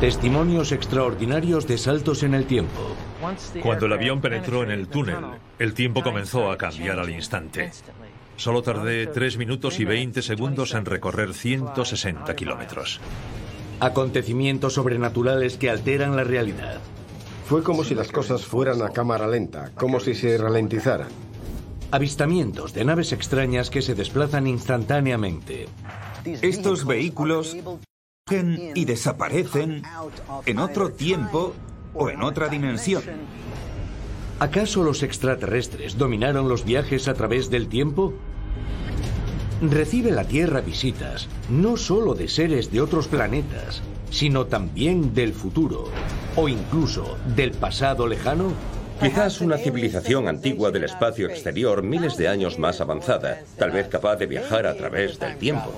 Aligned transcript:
Testimonios 0.00 0.72
extraordinarios 0.72 1.66
de 1.66 1.78
saltos 1.78 2.22
en 2.24 2.34
el 2.34 2.46
tiempo. 2.46 2.94
Cuando 3.62 3.86
el 3.86 3.92
avión 3.92 4.20
penetró 4.20 4.62
en 4.62 4.70
el 4.70 4.88
túnel, 4.88 5.16
el 5.58 5.72
tiempo 5.72 6.02
comenzó 6.02 6.50
a 6.50 6.58
cambiar 6.58 6.98
al 6.98 7.10
instante. 7.10 7.70
Solo 8.36 8.62
tardé 8.62 9.06
3 9.06 9.38
minutos 9.38 9.78
y 9.80 9.84
20 9.84 10.20
segundos 10.20 10.74
en 10.74 10.84
recorrer 10.84 11.32
160 11.32 12.34
kilómetros. 12.34 13.00
Acontecimientos 13.80 14.74
sobrenaturales 14.74 15.56
que 15.56 15.70
alteran 15.70 16.16
la 16.16 16.24
realidad. 16.24 16.80
Fue 17.46 17.62
como 17.62 17.84
si 17.84 17.94
las 17.94 18.10
cosas 18.10 18.44
fueran 18.44 18.82
a 18.82 18.90
cámara 18.90 19.28
lenta, 19.28 19.70
como 19.74 20.00
si 20.00 20.14
se 20.14 20.36
ralentizaran. 20.36 21.08
Avistamientos 21.92 22.74
de 22.74 22.84
naves 22.84 23.12
extrañas 23.12 23.70
que 23.70 23.80
se 23.80 23.94
desplazan 23.94 24.48
instantáneamente. 24.48 25.68
Estos 26.24 26.84
vehículos 26.84 27.56
y 28.30 28.86
desaparecen 28.86 29.82
en 30.46 30.58
otro 30.58 30.92
tiempo 30.92 31.52
o 31.92 32.08
en 32.08 32.22
otra 32.22 32.48
dimensión. 32.48 33.02
¿Acaso 34.40 34.82
los 34.82 35.02
extraterrestres 35.02 35.98
dominaron 35.98 36.48
los 36.48 36.64
viajes 36.64 37.06
a 37.06 37.12
través 37.12 37.50
del 37.50 37.68
tiempo? 37.68 38.14
Recibe 39.60 40.10
la 40.10 40.24
Tierra 40.24 40.62
visitas 40.62 41.28
no 41.50 41.76
solo 41.76 42.14
de 42.14 42.28
seres 42.28 42.72
de 42.72 42.80
otros 42.80 43.08
planetas, 43.08 43.82
sino 44.08 44.46
también 44.46 45.12
del 45.12 45.34
futuro 45.34 45.90
o 46.34 46.48
incluso 46.48 47.18
del 47.36 47.50
pasado 47.50 48.06
lejano. 48.06 48.54
Quizás 49.02 49.42
una 49.42 49.58
civilización 49.58 50.28
antigua 50.28 50.70
del 50.70 50.84
espacio 50.84 51.28
exterior 51.28 51.82
miles 51.82 52.16
de 52.16 52.28
años 52.28 52.58
más 52.58 52.80
avanzada, 52.80 53.42
tal 53.58 53.72
vez 53.72 53.88
capaz 53.88 54.16
de 54.16 54.24
viajar 54.24 54.66
a 54.66 54.74
través 54.78 55.18
del 55.18 55.36
tiempo. 55.36 55.74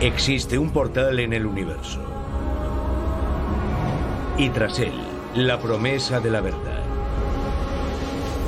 Existe 0.00 0.56
un 0.56 0.70
portal 0.70 1.20
en 1.20 1.34
el 1.34 1.44
universo. 1.44 2.00
Y 4.38 4.48
tras 4.48 4.78
él, 4.78 4.94
la 5.34 5.60
promesa 5.60 6.20
de 6.20 6.30
la 6.30 6.40
verdad. 6.40 6.82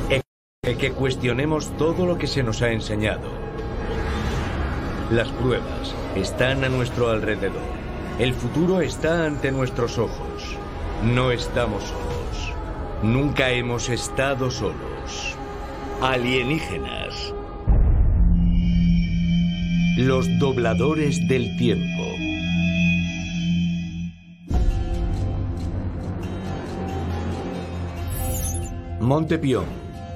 Exige 0.08 0.78
que 0.78 0.92
cuestionemos 0.92 1.76
todo 1.76 2.06
lo 2.06 2.16
que 2.16 2.26
se 2.26 2.42
nos 2.42 2.62
ha 2.62 2.70
enseñado. 2.70 3.28
Las 5.10 5.28
pruebas 5.28 5.94
están 6.16 6.64
a 6.64 6.70
nuestro 6.70 7.10
alrededor. 7.10 7.60
El 8.18 8.32
futuro 8.32 8.80
está 8.80 9.26
ante 9.26 9.52
nuestros 9.52 9.98
ojos. 9.98 10.56
No 11.04 11.32
estamos 11.32 11.82
solos. 11.82 12.54
Nunca 13.02 13.50
hemos 13.50 13.90
estado 13.90 14.50
solos. 14.50 15.36
Alienígenas. 16.00 17.34
Los 19.98 20.26
dobladores 20.38 21.28
del 21.28 21.54
tiempo. 21.58 22.02
Montepión, 29.00 29.66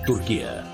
Turquía. 0.07 0.65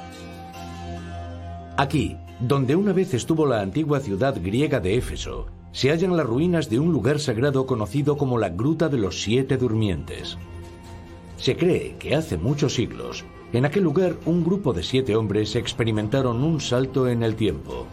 Aquí, 1.77 2.17
donde 2.39 2.77
una 2.77 2.93
vez 2.93 3.13
estuvo 3.13 3.45
la 3.45 3.61
antigua 3.61 3.99
ciudad 3.99 4.37
griega 4.41 4.79
de 4.79 4.97
Éfeso, 4.97 5.47
se 5.73 5.91
hallan 5.91 6.17
las 6.17 6.27
ruinas 6.27 6.71
de 6.71 6.79
un 6.79 6.93
lugar 6.93 7.19
sagrado 7.19 7.67
conocido 7.67 8.17
como 8.17 8.39
la 8.39 8.51
Gruta 8.51 8.89
de 8.89 8.99
los 8.99 9.21
Siete 9.21 9.57
Durmientes. 9.57 10.39
Se 11.39 11.57
cree 11.57 11.97
que 11.99 12.15
hace 12.15 12.39
muchos 12.39 12.75
siglos, 12.77 13.25
en 13.53 13.65
aquel 13.65 13.83
lugar 13.83 14.15
un 14.27 14.45
grupo 14.45 14.73
de 14.73 14.85
siete 14.85 15.17
hombres 15.17 15.57
experimentaron 15.57 16.45
un 16.45 16.61
salto 16.61 17.09
en 17.09 17.25
el 17.25 17.35
tiempo. 17.35 17.89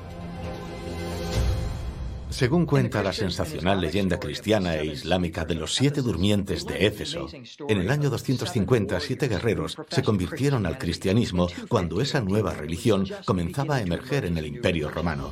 Según 2.30 2.66
cuenta 2.66 3.02
la 3.04 3.12
sensacional 3.12 3.82
leyenda 3.82 4.20
cristiana 4.20 4.76
e 4.76 4.86
islámica 4.86 5.46
de 5.46 5.56
los 5.56 5.74
siete 5.74 6.02
durmientes 6.02 6.66
de 6.66 6.86
Éfeso, 6.86 7.28
en 7.68 7.80
el 7.80 7.90
año 7.90 8.10
250 8.10 9.00
siete 9.00 9.28
guerreros 9.28 9.76
se 9.90 10.04
convirtieron 10.04 10.66
al 10.66 10.78
cristianismo 10.78 11.48
cuando 11.68 12.02
esa 12.02 12.22
nueva 12.22 12.54
religión 12.54 13.06
comenzaba 13.26 13.78
a 13.78 13.82
emerger 13.82 14.26
en 14.26 14.38
el 14.38 14.46
imperio 14.46 14.90
romano. 14.90 15.32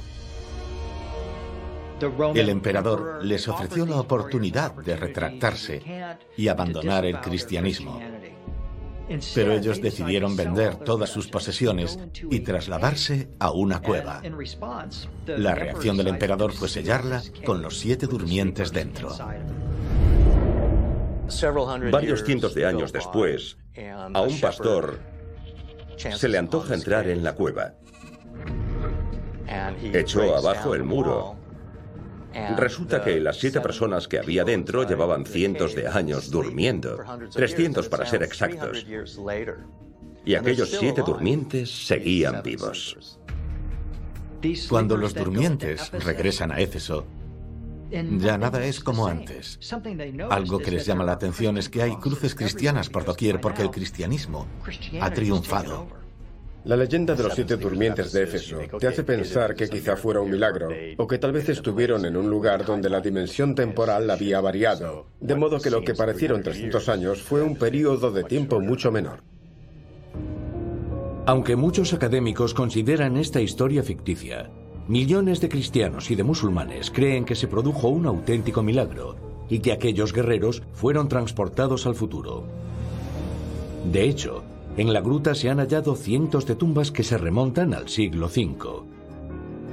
El 2.36 2.50
emperador 2.50 3.24
les 3.24 3.47
ofreció 3.47 3.86
la 3.86 4.00
oportunidad 4.00 4.74
de 4.74 4.96
retractarse 4.96 5.81
y 6.36 6.47
abandonar 6.47 7.06
el 7.06 7.19
cristianismo. 7.22 8.00
Pero 9.34 9.53
ellos 9.53 9.81
decidieron 9.81 10.35
vender 10.35 10.75
todas 10.78 11.09
sus 11.09 11.28
posesiones 11.28 11.97
y 12.29 12.41
trasladarse 12.41 13.29
a 13.40 13.51
una 13.51 13.81
cueva. 13.81 14.22
La 15.25 15.56
reacción 15.56 15.97
del 15.97 16.07
emperador 16.07 16.51
fue 16.53 16.68
sellarla 16.68 17.23
con 17.45 17.62
los 17.62 17.78
siete 17.78 18.07
durmientes 18.07 18.72
dentro. 18.72 19.16
Varios 21.91 22.23
cientos 22.23 22.53
de 22.53 22.66
años 22.66 22.91
después, 22.94 23.57
a 24.13 24.22
un 24.22 24.40
pastor 24.40 25.00
se 25.97 26.28
le 26.28 26.38
antoja 26.38 26.74
entrar 26.74 27.07
en 27.07 27.24
la 27.24 27.34
cueva. 27.34 27.74
Echó 29.94 30.35
abajo 30.35 30.75
el 30.75 30.84
muro 30.84 31.47
Resulta 32.56 33.03
que 33.03 33.20
las 33.20 33.38
siete 33.38 33.62
personas 33.62 34.08
que 34.08 34.20
había 34.20 34.44
dentro 34.44 34.88
llevaban 34.88 35.25
cientos 35.25 35.75
de 35.75 35.88
años 35.88 36.30
durmiendo, 36.30 37.00
300 37.34 37.90
para 37.90 38.06
ser 38.06 38.24
exactos. 38.24 38.86
Y 40.25 40.36
aquellos 40.36 40.70
siete 40.70 41.02
durmientes 41.06 41.88
seguían 41.88 42.42
vivos. 42.44 43.20
Cuando 44.70 44.98
los 44.98 45.14
durmientes 45.14 45.92
regresan 45.92 46.52
a 46.52 46.59
Éfeso, 46.59 47.08
ya 47.90 48.38
nada 48.38 48.64
es 48.66 48.81
como 48.81 49.08
antes. 49.08 49.59
Algo 50.30 50.59
que 50.59 50.72
les 50.72 50.86
llama 50.86 51.06
la 51.06 51.14
atención 51.14 51.58
es 51.58 51.69
que 51.69 51.81
hay 51.81 51.96
cruces 51.96 52.36
cristianas 52.36 52.90
por 52.90 53.06
doquier 53.06 53.40
porque 53.40 53.62
el 53.62 53.72
cristianismo 53.72 54.48
ha 55.02 55.12
triunfado. 55.12 55.88
La 56.67 56.75
leyenda 56.75 57.16
de 57.16 57.23
los 57.23 57.33
siete 57.33 57.55
durmientes 57.55 58.11
de 58.11 58.23
Éfeso 58.23 58.59
te 58.78 58.88
hace 58.88 59.05
pensar 59.05 59.55
que 59.55 59.69
quizá 59.69 59.95
fuera 59.95 60.19
un 60.19 60.29
milagro, 60.29 60.67
o 60.97 61.07
que 61.07 61.17
tal 61.17 61.31
vez 61.31 61.47
estuvieron 61.47 62.03
en 62.03 62.17
un 62.17 62.29
lugar 62.29 62.66
donde 62.66 62.89
la 62.89 63.00
dimensión 63.00 63.55
temporal 63.55 64.09
había 64.09 64.41
variado, 64.41 65.06
de 65.22 65.35
modo 65.35 65.61
que 65.61 65.69
lo 65.69 65.81
que 65.81 65.94
parecieron 65.94 66.44
300 66.44 66.89
años 66.89 67.22
fue 67.22 67.41
un 67.41 67.56
periodo 67.56 68.11
de 68.11 68.25
tiempo 68.25 68.59
mucho 68.59 68.91
menor. 68.91 69.23
Aunque 71.25 71.56
muchos 71.56 71.94
académicos 71.94 72.53
consideran 72.53 73.16
esta 73.16 73.39
historia 73.39 73.81
ficticia, 73.81 74.50
millones 74.89 75.39
de 75.39 75.47
cristianos 75.47 76.11
y 76.11 76.16
de 76.16 76.23
musulmanes 76.25 76.91
creen 76.91 77.23
que 77.23 77.35
se 77.35 77.47
produjo 77.47 77.88
un 77.88 78.07
auténtico 78.07 78.61
milagro 78.61 79.16
y 79.47 79.59
que 79.59 79.72
aquellos 79.72 80.11
guerreros 80.11 80.61
fueron 80.73 81.07
transportados 81.07 81.88
al 81.88 81.95
futuro. 81.95 82.44
De 83.89 84.03
hecho, 84.03 84.44
en 84.77 84.93
la 84.93 85.01
gruta 85.01 85.33
se 85.33 85.49
han 85.49 85.57
hallado 85.57 85.95
cientos 85.95 86.45
de 86.45 86.55
tumbas 86.55 86.91
que 86.91 87.03
se 87.03 87.17
remontan 87.17 87.73
al 87.73 87.89
siglo 87.89 88.27
V, 88.27 88.83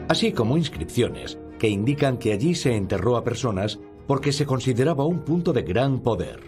así 0.09 0.33
como 0.33 0.57
inscripciones 0.57 1.39
que 1.59 1.69
indican 1.69 2.17
que 2.17 2.33
allí 2.33 2.55
se 2.55 2.75
enterró 2.75 3.17
a 3.17 3.25
personas 3.25 3.79
porque 4.07 4.33
se 4.33 4.47
consideraba 4.47 5.05
un 5.05 5.21
punto 5.21 5.53
de 5.53 5.63
gran 5.63 6.01
poder. 6.01 6.41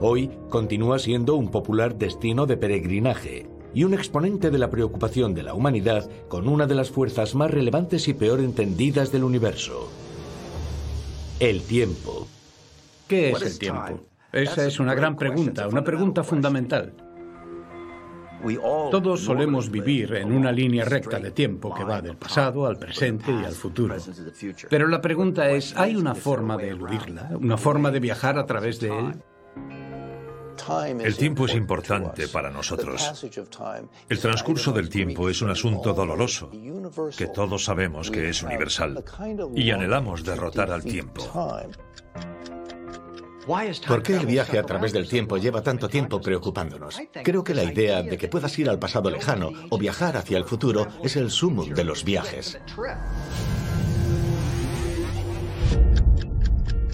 Hoy 0.00 0.30
continúa 0.48 0.98
siendo 0.98 1.34
un 1.34 1.50
popular 1.50 1.96
destino 1.96 2.46
de 2.46 2.56
peregrinaje 2.56 3.46
y 3.72 3.84
un 3.84 3.94
exponente 3.94 4.50
de 4.50 4.58
la 4.58 4.70
preocupación 4.70 5.34
de 5.34 5.42
la 5.42 5.54
humanidad 5.54 6.08
con 6.28 6.46
una 6.48 6.66
de 6.66 6.74
las 6.74 6.90
fuerzas 6.90 7.34
más 7.34 7.50
relevantes 7.50 8.08
y 8.08 8.14
peor 8.14 8.40
entendidas 8.40 9.12
del 9.12 9.24
universo. 9.24 9.88
El 11.38 11.62
tiempo. 11.62 12.26
¿Qué 13.08 13.30
es 13.30 13.42
el 13.42 13.58
tiempo? 13.58 14.00
Esa 14.32 14.66
es 14.66 14.78
una 14.78 14.94
gran 14.94 15.16
pregunta, 15.16 15.68
una 15.68 15.82
pregunta 15.82 16.22
fundamental. 16.22 16.92
Todos 18.90 19.20
solemos 19.20 19.70
vivir 19.70 20.14
en 20.14 20.32
una 20.32 20.52
línea 20.52 20.84
recta 20.84 21.18
de 21.18 21.30
tiempo 21.30 21.74
que 21.74 21.84
va 21.84 22.00
del 22.00 22.16
pasado 22.16 22.66
al 22.66 22.78
presente 22.78 23.32
y 23.32 23.44
al 23.44 23.52
futuro. 23.52 23.96
Pero 24.68 24.88
la 24.88 25.00
pregunta 25.00 25.50
es, 25.50 25.76
¿hay 25.76 25.96
una 25.96 26.14
forma 26.14 26.56
de 26.56 26.70
eludirla? 26.70 27.30
¿Una 27.38 27.56
forma 27.56 27.90
de 27.90 28.00
viajar 28.00 28.38
a 28.38 28.46
través 28.46 28.80
de 28.80 28.88
él? 28.88 29.22
El 31.02 31.16
tiempo 31.16 31.46
es 31.46 31.54
importante 31.54 32.28
para 32.28 32.50
nosotros. 32.50 33.26
El 34.08 34.20
transcurso 34.20 34.72
del 34.72 34.88
tiempo 34.88 35.28
es 35.28 35.42
un 35.42 35.50
asunto 35.50 35.92
doloroso, 35.92 36.50
que 37.16 37.26
todos 37.28 37.64
sabemos 37.64 38.10
que 38.10 38.28
es 38.28 38.42
universal, 38.42 39.02
y 39.54 39.70
anhelamos 39.70 40.24
derrotar 40.24 40.70
al 40.70 40.84
tiempo. 40.84 41.22
¿Por 43.46 44.02
qué 44.02 44.16
el 44.16 44.26
viaje 44.26 44.58
a 44.58 44.62
través 44.62 44.92
del 44.92 45.08
tiempo 45.08 45.36
lleva 45.36 45.62
tanto 45.62 45.88
tiempo 45.88 46.20
preocupándonos? 46.20 47.00
Creo 47.24 47.42
que 47.42 47.54
la 47.54 47.64
idea 47.64 48.02
de 48.02 48.18
que 48.18 48.28
puedas 48.28 48.58
ir 48.58 48.68
al 48.68 48.78
pasado 48.78 49.10
lejano 49.10 49.52
o 49.70 49.78
viajar 49.78 50.16
hacia 50.16 50.38
el 50.38 50.44
futuro 50.44 50.86
es 51.02 51.16
el 51.16 51.30
sumum 51.30 51.70
de 51.70 51.84
los 51.84 52.04
viajes. 52.04 52.58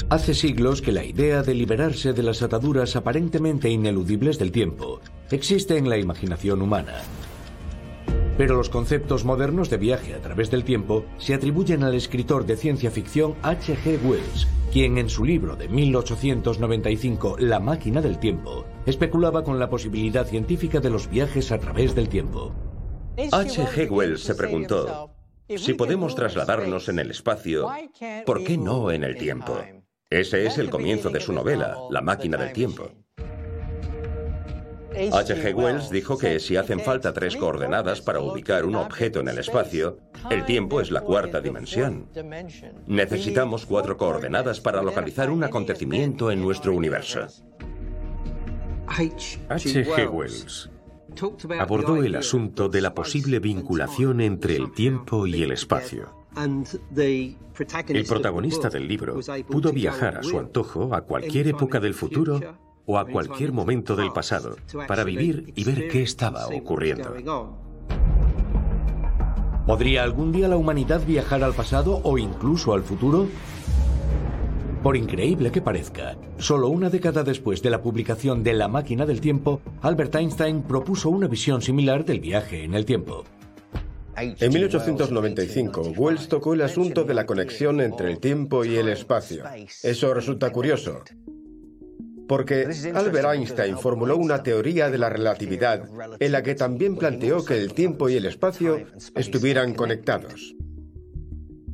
Hace 0.09 0.35
siglos 0.35 0.83
que 0.83 0.93
la 0.93 1.05
idea 1.05 1.43
de 1.43 1.55
liberarse 1.55 2.13
de 2.13 2.23
las 2.23 2.41
ataduras 2.41 2.95
aparentemente 2.95 3.69
ineludibles 3.69 4.39
del 4.39 4.53
tiempo 4.53 5.01
existe 5.31 5.77
en 5.77 5.89
la 5.89 5.99
imaginación 5.99 6.63
humana. 6.63 7.03
Pero 8.39 8.55
los 8.55 8.69
conceptos 8.69 9.25
modernos 9.25 9.71
de 9.71 9.79
viaje 9.79 10.15
a 10.15 10.21
través 10.21 10.51
del 10.51 10.65
tiempo 10.65 11.05
se 11.17 11.35
atribuyen 11.35 11.83
al 11.83 11.95
escritor 11.95 12.45
de 12.45 12.57
ciencia 12.57 12.91
ficción 12.91 13.35
H.G. 13.43 13.99
Wells, 14.05 14.47
quien 14.73 14.99
en 14.99 15.09
su 15.09 15.25
libro 15.25 15.57
de 15.57 15.69
1895, 15.69 17.37
La 17.39 17.61
máquina 17.61 18.03
del 18.03 18.19
tiempo, 18.19 18.67
especulaba 18.85 19.43
con 19.43 19.59
la 19.59 19.71
posibilidad 19.71 20.27
científica 20.27 20.81
de 20.81 20.91
los 20.91 21.09
viajes 21.09 21.51
a 21.51 21.59
través 21.59 21.95
del 21.95 22.09
tiempo. 22.09 22.55
H.G. 23.17 23.91
Wells 23.91 24.23
se 24.23 24.35
preguntó, 24.35 25.11
si 25.49 25.73
podemos 25.73 26.15
trasladarnos 26.15 26.89
en 26.91 26.99
el 26.99 27.11
espacio, 27.11 27.71
¿por 28.27 28.45
qué 28.45 28.59
no 28.59 28.91
en 28.91 29.05
el 29.05 29.17
tiempo? 29.17 29.59
Ese 30.11 30.47
es 30.47 30.59
el 30.59 30.71
comienzo 30.71 31.09
de 31.09 31.21
su 31.21 31.33
novela, 31.33 31.79
La 31.91 32.03
máquina 32.03 32.37
del 32.37 32.53
tiempo. 32.53 32.91
H.G. 34.97 35.55
Wells 35.55 35.91
dijo 35.91 36.17
que 36.17 36.41
si 36.41 36.57
hacen 36.57 36.81
falta 36.81 37.13
tres 37.13 37.37
coordenadas 37.37 38.01
para 38.01 38.21
ubicar 38.21 38.65
un 38.65 38.77
objeto 38.77 39.21
en 39.21 39.29
el 39.29 39.39
espacio, 39.39 39.99
el 40.31 40.45
tiempo 40.47 40.81
es 40.81 40.91
la 40.91 41.03
cuarta 41.03 41.41
dimensión. 41.41 42.09
Necesitamos 42.87 43.67
cuatro 43.67 43.99
coordenadas 43.99 44.61
para 44.61 44.83
localizar 44.83 45.31
un 45.31 45.45
acontecimiento 45.45 46.31
en 46.31 46.41
nuestro 46.41 46.75
universo. 46.75 47.27
H.G. 48.87 50.09
Wells 50.11 50.71
abordó 51.59 52.03
el 52.03 52.17
asunto 52.17 52.69
de 52.69 52.81
la 52.81 52.95
posible 52.95 53.39
vinculación 53.39 54.21
entre 54.21 54.57
el 54.57 54.73
tiempo 54.73 55.27
y 55.27 55.43
el 55.43 55.53
espacio. 55.53 56.27
El 57.89 58.05
protagonista 58.07 58.69
del 58.69 58.87
libro 58.87 59.21
pudo 59.49 59.73
viajar 59.73 60.19
a 60.19 60.23
su 60.23 60.39
antojo 60.39 60.95
a 60.95 61.03
cualquier 61.03 61.49
época 61.49 61.81
del 61.81 61.95
futuro 61.95 62.41
o 62.87 62.99
a 62.99 63.07
cualquier 63.07 63.53
momento 63.53 63.97
del 63.97 64.13
pasado 64.13 64.57
para 64.89 65.05
vivir 65.05 65.53
y 65.55 65.65
ver 65.65 65.89
qué 65.89 66.03
estaba 66.03 66.47
ocurriendo. 66.47 67.15
¿Podría 69.67 70.05
algún 70.05 70.31
día 70.31 70.47
la 70.47 70.57
humanidad 70.57 71.05
viajar 71.05 71.43
al 71.43 71.53
pasado 71.53 72.01
o 72.05 72.19
incluso 72.19 72.73
al 72.73 72.85
futuro? 72.85 73.27
Por 74.83 74.97
increíble 74.97 75.51
que 75.51 75.61
parezca, 75.61 76.17
solo 76.39 76.69
una 76.69 76.89
década 76.89 77.25
después 77.25 77.61
de 77.63 77.71
la 77.71 77.83
publicación 77.83 78.45
de 78.45 78.55
La 78.55 78.69
máquina 78.69 79.05
del 79.05 79.21
tiempo, 79.21 79.61
Albert 79.83 80.15
Einstein 80.15 80.63
propuso 80.63 81.11
una 81.11 81.27
visión 81.27 81.61
similar 81.61 82.05
del 82.05 82.21
viaje 82.21 82.63
en 82.63 82.75
el 82.75 82.85
tiempo. 82.85 83.25
En 84.17 84.53
1895, 84.53 85.95
Wells 85.97 86.29
tocó 86.29 86.55
el 86.55 86.63
asunto 86.63 87.03
de 87.03 87.15
la 87.15 87.27
conexión 87.27 87.81
entre 87.81 88.11
el 88.13 88.21
tiempo 88.21 88.65
y 88.65 88.77
el 88.77 88.89
espacio. 88.89 89.43
Eso 89.83 90.15
resulta 90.15 90.53
curioso, 90.53 91.03
porque 92.29 92.69
Albert 92.95 93.29
Einstein 93.33 93.79
formuló 93.79 94.17
una 94.17 94.43
teoría 94.43 94.91
de 94.91 94.99
la 94.99 95.09
relatividad 95.09 95.89
en 96.19 96.33
la 96.33 96.43
que 96.43 96.55
también 96.55 96.97
planteó 96.97 97.45
que 97.45 97.59
el 97.61 97.73
tiempo 97.73 98.09
y 98.09 98.17
el 98.17 98.27
espacio 98.27 98.87
estuvieran 99.15 99.75
conectados. 99.75 100.55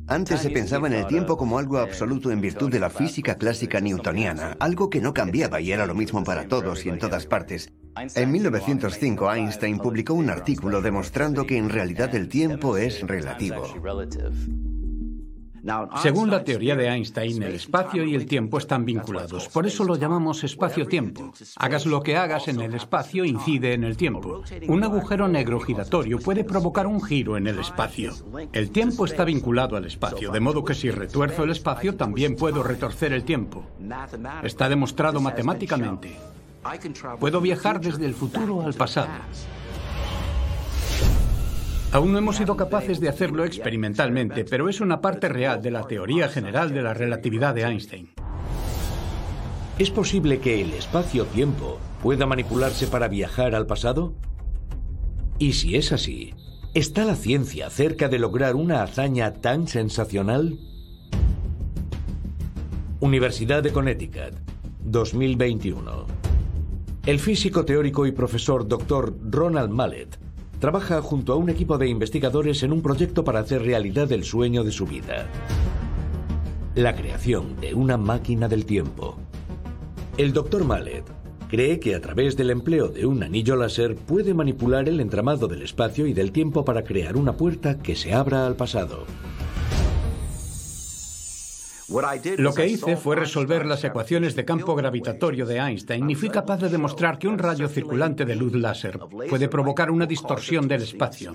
Antes 0.07 0.41
se 0.41 0.49
pensaba 0.49 0.87
en 0.87 0.93
el 0.93 1.07
tiempo 1.07 1.37
como 1.37 1.57
algo 1.57 1.77
absoluto 1.77 2.29
en 2.29 2.41
virtud 2.41 2.69
de 2.69 2.79
la 2.79 2.89
física 2.89 3.35
clásica 3.35 3.79
newtoniana, 3.79 4.57
algo 4.59 4.89
que 4.89 4.99
no 4.99 5.13
cambiaba 5.13 5.61
y 5.61 5.71
era 5.71 5.85
lo 5.85 5.95
mismo 5.95 6.23
para 6.23 6.47
todos 6.47 6.85
y 6.85 6.89
en 6.89 6.99
todas 6.99 7.25
partes. 7.25 7.71
En 8.15 8.31
1905 8.31 9.33
Einstein 9.33 9.77
publicó 9.77 10.13
un 10.13 10.29
artículo 10.29 10.81
demostrando 10.81 11.45
que 11.45 11.57
en 11.57 11.69
realidad 11.69 12.13
el 12.15 12.27
tiempo 12.27 12.75
es 12.77 13.01
relativo. 13.01 13.63
Según 16.01 16.29
la 16.29 16.43
teoría 16.43 16.75
de 16.75 16.87
Einstein, 16.87 17.41
el 17.41 17.55
espacio 17.55 18.03
y 18.03 18.15
el 18.15 18.25
tiempo 18.25 18.57
están 18.57 18.83
vinculados. 18.85 19.47
Por 19.47 19.65
eso 19.65 19.83
lo 19.83 19.95
llamamos 19.95 20.43
espacio-tiempo. 20.43 21.33
Hagas 21.57 21.85
lo 21.85 22.01
que 22.01 22.17
hagas 22.17 22.47
en 22.49 22.59
el 22.59 22.73
espacio, 22.73 23.23
incide 23.23 23.73
en 23.73 23.83
el 23.83 23.95
tiempo. 23.95 24.43
Un 24.67 24.83
agujero 24.83 25.27
negro 25.27 25.59
giratorio 25.59 26.19
puede 26.19 26.43
provocar 26.43 26.85
un 26.85 27.01
giro 27.01 27.37
en 27.37 27.47
el 27.47 27.59
espacio. 27.59 28.13
El 28.51 28.71
tiempo 28.71 29.05
está 29.05 29.23
vinculado 29.23 29.77
al 29.77 29.85
espacio, 29.85 30.31
de 30.31 30.39
modo 30.39 30.65
que 30.65 30.73
si 30.73 30.91
retuerzo 30.91 31.43
el 31.43 31.51
espacio, 31.51 31.95
también 31.95 32.35
puedo 32.35 32.61
retorcer 32.63 33.13
el 33.13 33.23
tiempo. 33.23 33.63
Está 34.43 34.67
demostrado 34.67 35.21
matemáticamente. 35.21 36.17
Puedo 37.19 37.41
viajar 37.41 37.79
desde 37.79 38.05
el 38.05 38.13
futuro 38.13 38.61
al 38.61 38.73
pasado. 38.73 39.09
Aún 41.93 42.11
no 42.11 42.17
hemos 42.17 42.37
sido 42.37 42.57
capaces 42.57 42.99
de 42.99 43.07
hacerlo 43.07 43.45
experimentalmente, 43.45 44.45
pero 44.45 44.67
es 44.67 44.81
una 44.81 44.99
parte 44.99 45.29
real 45.29 45.61
de 45.61 45.69
la 45.69 45.85
teoría 45.85 46.27
general 46.27 46.73
de 46.73 46.81
la 46.81 46.95
relatividad 46.95 47.53
de 47.53 47.61
Einstein. 47.61 48.09
¿Es 49.77 49.91
posible 49.91 50.39
que 50.39 50.59
el 50.59 50.73
espacio-tiempo 50.73 51.77
pueda 52.01 52.25
manipularse 52.25 52.87
para 52.87 53.07
viajar 53.07 53.53
al 53.53 53.67
pasado? 53.67 54.15
Y 55.37 55.53
si 55.53 55.75
es 55.75 55.91
así, 55.91 56.33
¿está 56.73 57.05
la 57.05 57.15
ciencia 57.15 57.69
cerca 57.69 58.09
de 58.09 58.17
lograr 58.17 58.55
una 58.55 58.81
hazaña 58.81 59.31
tan 59.31 59.67
sensacional? 59.67 60.57
Universidad 63.01 63.61
de 63.61 63.71
Connecticut, 63.71 64.33
2021. 64.83 66.07
El 67.05 67.19
físico 67.19 67.65
teórico 67.65 68.07
y 68.07 68.11
profesor 68.13 68.67
Dr. 68.67 69.15
Ronald 69.29 69.69
Mallet 69.69 70.22
trabaja 70.63 71.01
junto 71.01 71.33
a 71.33 71.35
un 71.35 71.49
equipo 71.49 71.77
de 71.77 71.89
investigadores 71.89 72.63
en 72.63 72.71
un 72.71 72.81
proyecto 72.81 73.25
para 73.25 73.41
hacer 73.41 73.63
realidad 73.63 74.09
el 74.13 74.23
sueño 74.23 74.63
de 74.63 74.71
su 74.71 74.85
vida. 74.85 75.27
La 76.73 76.95
creación 76.95 77.59
de 77.59 77.73
una 77.73 77.97
máquina 77.97 78.47
del 78.47 78.65
tiempo. 78.65 79.17
El 80.17 80.31
Dr. 80.31 80.63
Mallet 80.63 81.03
cree 81.49 81.81
que 81.81 81.95
a 81.95 81.99
través 81.99 82.37
del 82.37 82.49
empleo 82.49 82.87
de 82.87 83.05
un 83.05 83.23
anillo 83.23 83.57
láser 83.57 83.97
puede 83.97 84.33
manipular 84.33 84.87
el 84.87 85.01
entramado 85.01 85.49
del 85.49 85.63
espacio 85.63 86.07
y 86.07 86.13
del 86.13 86.31
tiempo 86.31 86.63
para 86.63 86.85
crear 86.85 87.17
una 87.17 87.35
puerta 87.35 87.79
que 87.79 87.97
se 87.97 88.13
abra 88.13 88.47
al 88.47 88.55
pasado. 88.55 89.03
Lo 92.37 92.53
que 92.53 92.67
hice 92.67 92.95
fue 92.97 93.15
resolver 93.15 93.65
las 93.65 93.83
ecuaciones 93.83 94.35
de 94.35 94.45
campo 94.45 94.75
gravitatorio 94.75 95.45
de 95.45 95.57
Einstein 95.57 96.09
y 96.09 96.15
fui 96.15 96.29
capaz 96.29 96.57
de 96.57 96.69
demostrar 96.69 97.17
que 97.17 97.27
un 97.27 97.37
rayo 97.37 97.67
circulante 97.67 98.25
de 98.25 98.35
luz 98.35 98.53
láser 98.53 98.99
puede 99.29 99.47
provocar 99.47 99.91
una 99.91 100.05
distorsión 100.05 100.67
del 100.67 100.83
espacio. 100.83 101.31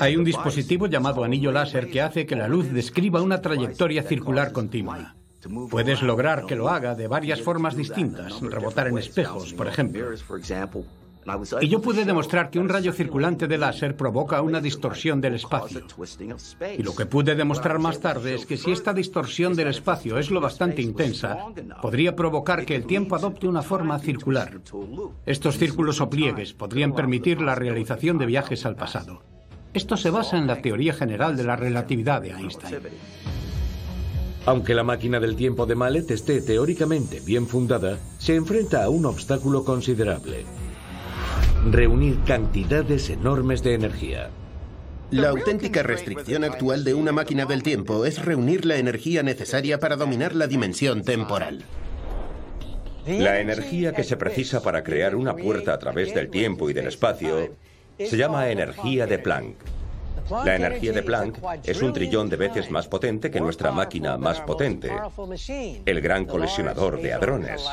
Hay 0.00 0.16
un 0.16 0.24
dispositivo 0.24 0.86
llamado 0.86 1.24
anillo 1.24 1.52
láser 1.52 1.90
que 1.90 2.02
hace 2.02 2.26
que 2.26 2.36
la 2.36 2.48
luz 2.48 2.70
describa 2.70 3.22
una 3.22 3.40
trayectoria 3.40 4.02
circular 4.02 4.52
continua. 4.52 5.16
Puedes 5.70 6.02
lograr 6.02 6.44
que 6.44 6.54
lo 6.54 6.68
haga 6.68 6.94
de 6.94 7.08
varias 7.08 7.40
formas 7.40 7.74
distintas, 7.76 8.40
rebotar 8.42 8.88
en 8.88 8.98
espejos, 8.98 9.54
por 9.54 9.68
ejemplo. 9.68 10.06
Y 11.60 11.68
yo 11.68 11.82
pude 11.82 12.04
demostrar 12.04 12.50
que 12.50 12.58
un 12.58 12.68
rayo 12.68 12.92
circulante 12.92 13.46
de 13.46 13.58
láser 13.58 13.96
provoca 13.96 14.40
una 14.42 14.60
distorsión 14.60 15.20
del 15.20 15.34
espacio. 15.34 15.82
Y 16.78 16.82
lo 16.82 16.94
que 16.94 17.06
pude 17.06 17.34
demostrar 17.34 17.78
más 17.78 18.00
tarde 18.00 18.34
es 18.34 18.46
que 18.46 18.56
si 18.56 18.70
esta 18.70 18.94
distorsión 18.94 19.54
del 19.54 19.68
espacio 19.68 20.18
es 20.18 20.30
lo 20.30 20.40
bastante 20.40 20.82
intensa, 20.82 21.46
podría 21.82 22.16
provocar 22.16 22.64
que 22.64 22.74
el 22.74 22.86
tiempo 22.86 23.16
adopte 23.16 23.46
una 23.46 23.62
forma 23.62 23.98
circular. 23.98 24.60
Estos 25.26 25.58
círculos 25.58 26.00
o 26.00 26.08
pliegues 26.08 26.54
podrían 26.54 26.94
permitir 26.94 27.40
la 27.40 27.54
realización 27.54 28.18
de 28.18 28.26
viajes 28.26 28.64
al 28.64 28.76
pasado. 28.76 29.22
Esto 29.74 29.96
se 29.96 30.10
basa 30.10 30.36
en 30.36 30.46
la 30.46 30.62
teoría 30.62 30.94
general 30.94 31.36
de 31.36 31.44
la 31.44 31.54
relatividad 31.54 32.22
de 32.22 32.30
Einstein. 32.30 32.78
Aunque 34.46 34.74
la 34.74 34.82
máquina 34.82 35.20
del 35.20 35.36
tiempo 35.36 35.66
de 35.66 35.74
Mallet 35.74 36.10
esté 36.10 36.40
teóricamente 36.40 37.20
bien 37.20 37.46
fundada, 37.46 37.98
se 38.18 38.34
enfrenta 38.34 38.82
a 38.82 38.88
un 38.88 39.04
obstáculo 39.04 39.64
considerable 39.64 40.46
reunir 41.68 42.18
cantidades 42.24 43.10
enormes 43.10 43.62
de 43.62 43.74
energía. 43.74 44.30
La 45.10 45.28
auténtica 45.28 45.82
restricción 45.82 46.44
actual 46.44 46.84
de 46.84 46.94
una 46.94 47.12
máquina 47.12 47.44
del 47.44 47.62
tiempo 47.62 48.06
es 48.06 48.24
reunir 48.24 48.64
la 48.64 48.76
energía 48.76 49.22
necesaria 49.22 49.78
para 49.78 49.96
dominar 49.96 50.34
la 50.34 50.46
dimensión 50.46 51.02
temporal. 51.02 51.64
La 53.06 53.40
energía 53.40 53.92
que 53.92 54.04
se 54.04 54.16
precisa 54.16 54.62
para 54.62 54.84
crear 54.84 55.16
una 55.16 55.34
puerta 55.34 55.74
a 55.74 55.78
través 55.78 56.14
del 56.14 56.30
tiempo 56.30 56.70
y 56.70 56.72
del 56.72 56.86
espacio 56.86 57.50
se 57.98 58.16
llama 58.16 58.50
energía 58.50 59.06
de 59.06 59.18
Planck. 59.18 59.56
La 60.44 60.54
energía 60.54 60.92
de 60.92 61.02
Planck 61.02 61.38
es 61.64 61.82
un 61.82 61.92
trillón 61.92 62.28
de 62.28 62.36
veces 62.36 62.70
más 62.70 62.86
potente 62.86 63.30
que 63.30 63.40
nuestra 63.40 63.72
máquina 63.72 64.16
más 64.16 64.40
potente, 64.40 64.90
el 65.84 66.00
gran 66.00 66.24
colisionador 66.24 67.00
de 67.02 67.12
hadrones. 67.12 67.66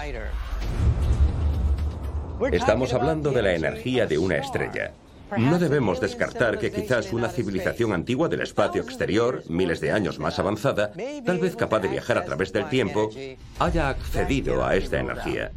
Estamos 2.52 2.94
hablando 2.94 3.32
de 3.32 3.42
la 3.42 3.54
energía 3.54 4.06
de 4.06 4.18
una 4.18 4.38
estrella. 4.38 4.94
No 5.38 5.60
debemos 5.60 6.00
descartar 6.00 6.58
que 6.58 6.72
quizás 6.72 7.12
una 7.12 7.30
civilización 7.30 7.92
antigua 7.92 8.30
del 8.30 8.42
espacio 8.42 8.82
exterior, 8.82 9.44
miles 9.50 9.82
de 9.82 9.92
años 9.92 10.20
más 10.20 10.40
avanzada, 10.40 10.92
tal 11.26 11.40
vez 11.40 11.56
capaz 11.56 11.80
de 11.80 11.90
viajar 11.90 12.18
a 12.18 12.26
través 12.26 12.54
del 12.54 12.70
tiempo, 12.70 13.10
haya 13.60 13.90
accedido 13.90 14.66
a 14.66 14.76
esta 14.76 15.00
energía. 15.00 15.52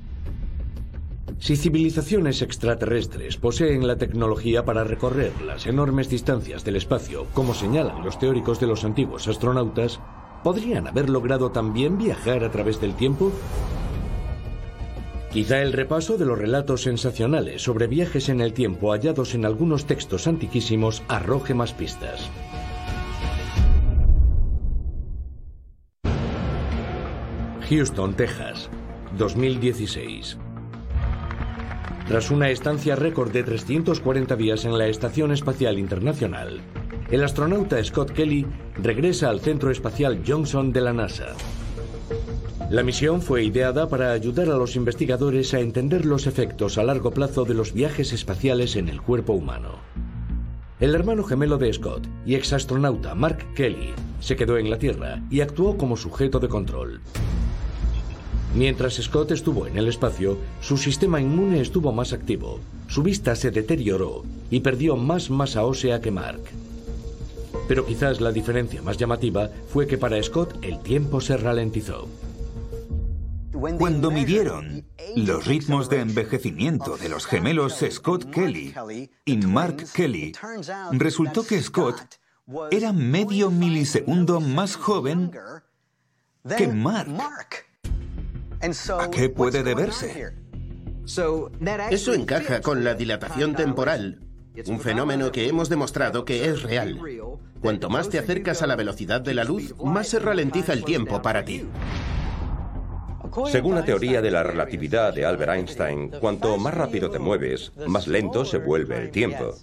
Si 1.38 1.56
civilizaciones 1.56 2.42
extraterrestres 2.42 3.36
poseen 3.36 3.86
la 3.86 3.96
tecnología 3.96 4.64
para 4.64 4.84
recorrer 4.84 5.32
las 5.42 5.66
enormes 5.66 6.08
distancias 6.10 6.64
del 6.64 6.76
espacio, 6.76 7.26
como 7.32 7.54
señalan 7.54 8.04
los 8.04 8.18
teóricos 8.18 8.58
de 8.58 8.66
los 8.66 8.84
antiguos 8.84 9.28
astronautas, 9.28 10.00
¿podrían 10.42 10.88
haber 10.88 11.08
logrado 11.08 11.50
también 11.50 11.96
viajar 11.96 12.42
a 12.44 12.50
través 12.50 12.80
del 12.80 12.94
tiempo? 12.94 13.32
Quizá 15.32 15.62
el 15.62 15.72
repaso 15.72 16.18
de 16.18 16.26
los 16.26 16.36
relatos 16.36 16.82
sensacionales 16.82 17.62
sobre 17.62 17.86
viajes 17.86 18.28
en 18.28 18.40
el 18.40 18.52
tiempo 18.52 18.90
hallados 18.90 19.36
en 19.36 19.44
algunos 19.44 19.86
textos 19.86 20.26
antiquísimos 20.26 21.04
arroje 21.06 21.54
más 21.54 21.72
pistas. 21.72 22.28
Houston, 27.68 28.14
Texas, 28.14 28.68
2016. 29.16 30.36
Tras 32.08 32.32
una 32.32 32.50
estancia 32.50 32.96
récord 32.96 33.30
de 33.30 33.44
340 33.44 34.34
días 34.34 34.64
en 34.64 34.76
la 34.76 34.88
Estación 34.88 35.30
Espacial 35.30 35.78
Internacional, 35.78 36.60
el 37.08 37.22
astronauta 37.22 37.82
Scott 37.84 38.10
Kelly 38.10 38.46
regresa 38.82 39.30
al 39.30 39.38
Centro 39.38 39.70
Espacial 39.70 40.24
Johnson 40.26 40.72
de 40.72 40.80
la 40.80 40.92
NASA. 40.92 41.36
La 42.70 42.84
misión 42.84 43.20
fue 43.20 43.42
ideada 43.42 43.88
para 43.88 44.12
ayudar 44.12 44.48
a 44.48 44.56
los 44.56 44.76
investigadores 44.76 45.54
a 45.54 45.58
entender 45.58 46.06
los 46.06 46.28
efectos 46.28 46.78
a 46.78 46.84
largo 46.84 47.10
plazo 47.10 47.44
de 47.44 47.52
los 47.52 47.72
viajes 47.72 48.12
espaciales 48.12 48.76
en 48.76 48.88
el 48.88 49.02
cuerpo 49.02 49.32
humano. 49.32 49.80
El 50.78 50.94
hermano 50.94 51.24
gemelo 51.24 51.58
de 51.58 51.72
Scott 51.72 52.06
y 52.24 52.36
exastronauta 52.36 53.16
Mark 53.16 53.44
Kelly 53.56 53.92
se 54.20 54.36
quedó 54.36 54.56
en 54.56 54.70
la 54.70 54.78
Tierra 54.78 55.20
y 55.32 55.40
actuó 55.40 55.76
como 55.76 55.96
sujeto 55.96 56.38
de 56.38 56.46
control. 56.46 57.00
Mientras 58.54 58.94
Scott 59.02 59.32
estuvo 59.32 59.66
en 59.66 59.76
el 59.76 59.88
espacio, 59.88 60.38
su 60.60 60.76
sistema 60.76 61.20
inmune 61.20 61.60
estuvo 61.60 61.90
más 61.90 62.12
activo, 62.12 62.60
su 62.86 63.02
vista 63.02 63.34
se 63.34 63.50
deterioró 63.50 64.22
y 64.48 64.60
perdió 64.60 64.96
más 64.96 65.28
masa 65.28 65.64
ósea 65.64 66.00
que 66.00 66.12
Mark. 66.12 66.42
Pero 67.66 67.84
quizás 67.84 68.20
la 68.20 68.30
diferencia 68.30 68.80
más 68.80 68.96
llamativa 68.96 69.50
fue 69.66 69.88
que 69.88 69.98
para 69.98 70.22
Scott 70.22 70.54
el 70.62 70.78
tiempo 70.78 71.20
se 71.20 71.36
ralentizó. 71.36 72.06
Cuando 73.78 74.10
midieron 74.10 74.86
los 75.16 75.46
ritmos 75.46 75.90
de 75.90 76.00
envejecimiento 76.00 76.96
de 76.96 77.08
los 77.10 77.26
gemelos 77.26 77.84
Scott 77.90 78.30
Kelly 78.30 78.74
y 79.26 79.36
Mark 79.38 79.84
Kelly, 79.92 80.32
resultó 80.92 81.44
que 81.44 81.60
Scott 81.60 82.00
era 82.70 82.92
medio 82.92 83.50
milisegundo 83.50 84.40
más 84.40 84.76
joven 84.76 85.30
que 86.56 86.68
Mark. 86.68 87.08
¿A 88.98 89.10
qué 89.10 89.28
puede 89.28 89.62
deberse? 89.62 90.34
Eso 91.90 92.14
encaja 92.14 92.62
con 92.62 92.82
la 92.82 92.94
dilatación 92.94 93.54
temporal, 93.54 94.20
un 94.66 94.80
fenómeno 94.80 95.32
que 95.32 95.48
hemos 95.48 95.68
demostrado 95.68 96.24
que 96.24 96.46
es 96.46 96.62
real. 96.62 96.98
Cuanto 97.60 97.90
más 97.90 98.08
te 98.08 98.18
acercas 98.18 98.62
a 98.62 98.66
la 98.66 98.76
velocidad 98.76 99.20
de 99.20 99.34
la 99.34 99.44
luz, 99.44 99.74
más 99.84 100.08
se 100.08 100.18
ralentiza 100.18 100.72
el 100.72 100.84
tiempo 100.84 101.20
para 101.20 101.44
ti. 101.44 101.66
Según 103.50 103.74
la 103.74 103.84
teoría 103.84 104.20
de 104.20 104.30
la 104.30 104.42
relatividad 104.42 105.14
de 105.14 105.24
Albert 105.24 105.52
Einstein, 105.52 106.10
cuanto 106.20 106.56
más 106.58 106.74
rápido 106.74 107.10
te 107.10 107.18
mueves, 107.18 107.72
más 107.86 108.06
lento 108.06 108.44
se 108.44 108.58
vuelve 108.58 108.98
el 108.98 109.10
tiempo. 109.10 109.54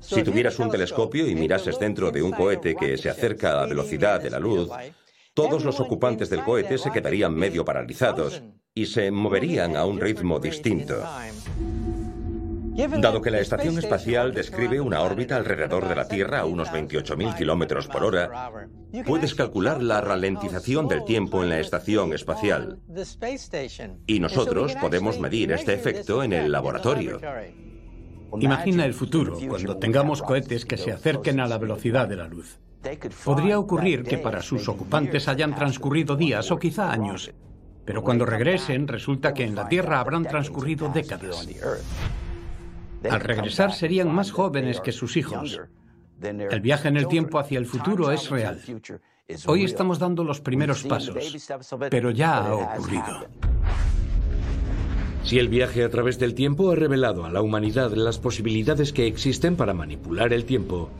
Si 0.00 0.22
tuvieras 0.22 0.58
un 0.58 0.70
telescopio 0.70 1.28
y 1.28 1.34
mirases 1.34 1.78
dentro 1.78 2.10
de 2.10 2.22
un 2.22 2.32
cohete 2.32 2.74
que 2.74 2.96
se 2.96 3.10
acerca 3.10 3.52
a 3.52 3.62
la 3.62 3.66
velocidad 3.66 4.20
de 4.20 4.30
la 4.30 4.38
luz, 4.38 4.70
todos 5.34 5.64
los 5.64 5.78
ocupantes 5.80 6.30
del 6.30 6.42
cohete 6.42 6.78
se 6.78 6.90
quedarían 6.90 7.34
medio 7.34 7.64
paralizados 7.64 8.42
y 8.74 8.86
se 8.86 9.10
moverían 9.10 9.76
a 9.76 9.84
un 9.84 10.00
ritmo 10.00 10.38
distinto. 10.38 11.02
Dado 12.88 13.20
que 13.20 13.30
la 13.30 13.40
estación 13.40 13.78
espacial 13.78 14.32
describe 14.32 14.80
una 14.80 15.00
órbita 15.00 15.36
alrededor 15.36 15.88
de 15.88 15.94
la 15.94 16.08
Tierra 16.08 16.40
a 16.40 16.44
unos 16.46 16.68
28.000 16.68 17.36
kilómetros 17.36 17.88
por 17.88 18.04
hora, 18.04 18.50
puedes 19.04 19.34
calcular 19.34 19.82
la 19.82 20.00
ralentización 20.00 20.88
del 20.88 21.04
tiempo 21.04 21.42
en 21.42 21.50
la 21.50 21.60
estación 21.60 22.12
espacial. 22.12 22.78
Y 24.06 24.20
nosotros 24.20 24.74
podemos 24.76 25.20
medir 25.20 25.52
este 25.52 25.74
efecto 25.74 26.22
en 26.22 26.32
el 26.32 26.50
laboratorio. 26.50 27.20
Imagina 28.38 28.86
el 28.86 28.94
futuro, 28.94 29.36
cuando 29.48 29.76
tengamos 29.76 30.22
cohetes 30.22 30.64
que 30.64 30.76
se 30.76 30.92
acerquen 30.92 31.40
a 31.40 31.48
la 31.48 31.58
velocidad 31.58 32.08
de 32.08 32.16
la 32.16 32.28
luz. 32.28 32.60
Podría 33.24 33.58
ocurrir 33.58 34.04
que 34.04 34.18
para 34.18 34.40
sus 34.40 34.68
ocupantes 34.68 35.28
hayan 35.28 35.54
transcurrido 35.54 36.16
días 36.16 36.50
o 36.50 36.58
quizá 36.58 36.90
años, 36.90 37.30
pero 37.84 38.02
cuando 38.02 38.24
regresen 38.24 38.88
resulta 38.88 39.34
que 39.34 39.44
en 39.44 39.54
la 39.54 39.68
Tierra 39.68 40.00
habrán 40.00 40.24
transcurrido 40.24 40.88
décadas. 40.88 41.46
Al 43.08 43.20
regresar 43.20 43.72
serían 43.72 44.12
más 44.12 44.30
jóvenes 44.30 44.80
que 44.80 44.92
sus 44.92 45.16
hijos. 45.16 45.60
El 46.20 46.60
viaje 46.60 46.88
en 46.88 46.96
el 46.96 47.08
tiempo 47.08 47.38
hacia 47.38 47.58
el 47.58 47.66
futuro 47.66 48.10
es 48.10 48.28
real. 48.28 48.60
Hoy 49.46 49.64
estamos 49.64 49.98
dando 49.98 50.24
los 50.24 50.40
primeros 50.40 50.82
pasos, 50.84 51.16
pero 51.88 52.10
ya 52.10 52.38
ha 52.38 52.54
ocurrido. 52.54 53.26
Si 55.22 55.38
el 55.38 55.48
viaje 55.48 55.84
a 55.84 55.90
través 55.90 56.18
del 56.18 56.34
tiempo 56.34 56.70
ha 56.70 56.74
revelado 56.74 57.24
a 57.24 57.30
la 57.30 57.42
humanidad 57.42 57.92
las 57.92 58.18
posibilidades 58.18 58.92
que 58.92 59.06
existen 59.06 59.54
para 59.54 59.74
manipular 59.74 60.32
el 60.32 60.44
tiempo, 60.44 60.90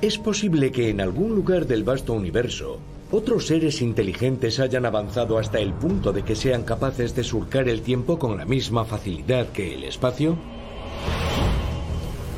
es 0.00 0.16
posible 0.18 0.72
que 0.72 0.90
en 0.90 1.00
algún 1.00 1.34
lugar 1.34 1.66
del 1.66 1.84
vasto 1.84 2.12
universo 2.12 2.80
otros 3.10 3.46
seres 3.46 3.80
inteligentes 3.82 4.58
hayan 4.60 4.86
avanzado 4.86 5.38
hasta 5.38 5.58
el 5.58 5.72
punto 5.72 6.12
de 6.12 6.22
que 6.22 6.34
sean 6.34 6.62
capaces 6.62 7.14
de 7.14 7.24
surcar 7.24 7.68
el 7.68 7.82
tiempo 7.82 8.18
con 8.18 8.36
la 8.36 8.44
misma 8.44 8.84
facilidad 8.84 9.48
que 9.48 9.74
el 9.74 9.84
espacio. 9.84 10.36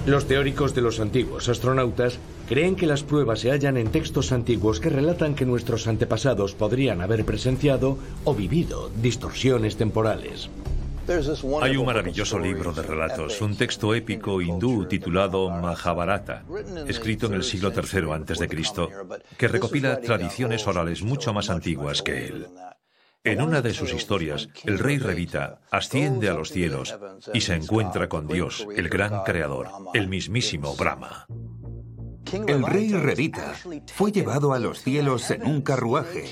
Los 0.07 0.29
teóricos 0.29 0.73
de 0.73 0.83
los 0.83 1.01
antiguos 1.01 1.49
astronautas 1.49 2.21
creen 2.49 2.77
que 2.77 2.87
las 2.87 3.03
pruebas 3.03 3.41
se 3.41 3.51
hallan 3.51 3.77
en 3.77 3.91
textos 3.91 4.31
antiguos 4.31 4.79
que 4.79 4.89
relatan 4.89 5.35
que 5.35 5.45
nuestros 5.45 5.89
antepasados 5.89 6.55
podrían 6.55 7.01
haber 7.01 7.25
presenciado 7.25 7.99
o 8.23 8.33
vivido 8.33 8.89
distorsiones 9.03 9.77
temporales. 9.77 10.49
Hay 11.61 11.77
un 11.77 11.87
maravilloso 11.87 12.39
libro 12.39 12.73
de 12.73 12.83
relatos, 12.83 13.41
un 13.41 13.57
texto 13.57 13.95
épico 13.95 14.41
hindú 14.41 14.87
titulado 14.87 15.51
Mahabharata, 15.51 16.45
escrito 16.87 17.27
en 17.27 17.35
el 17.35 17.43
siglo 17.43 17.73
III 17.73 18.11
a.C., 18.13 18.49
que 19.37 19.49
recopila 19.49 20.01
tradiciones 20.01 20.67
orales 20.67 21.03
mucho 21.03 21.33
más 21.33 21.51
antiguas 21.51 22.03
que 22.03 22.27
él. 22.27 22.47
En 23.27 23.43
una 23.43 23.61
de 23.61 23.75
sus 23.75 23.93
historias, 23.93 24.49
el 24.63 24.79
rey 24.79 24.99
Revita 24.99 25.61
asciende 25.73 26.29
a 26.29 26.35
los 26.35 26.51
cielos 26.51 26.97
y 27.35 27.41
se 27.41 27.55
encuentra 27.55 28.09
con 28.09 28.29
Dios, 28.29 28.65
el 28.77 28.89
gran 28.89 29.25
creador, 29.25 29.69
el 29.95 30.07
mismísimo 30.07 30.77
Brahma. 30.77 31.27
El 32.47 32.65
rey 32.65 32.93
Revita 32.93 33.55
fue 33.93 34.13
llevado 34.13 34.53
a 34.53 34.61
los 34.61 34.81
cielos 34.81 35.29
en 35.33 35.45
un 35.45 35.63
carruaje 35.63 36.27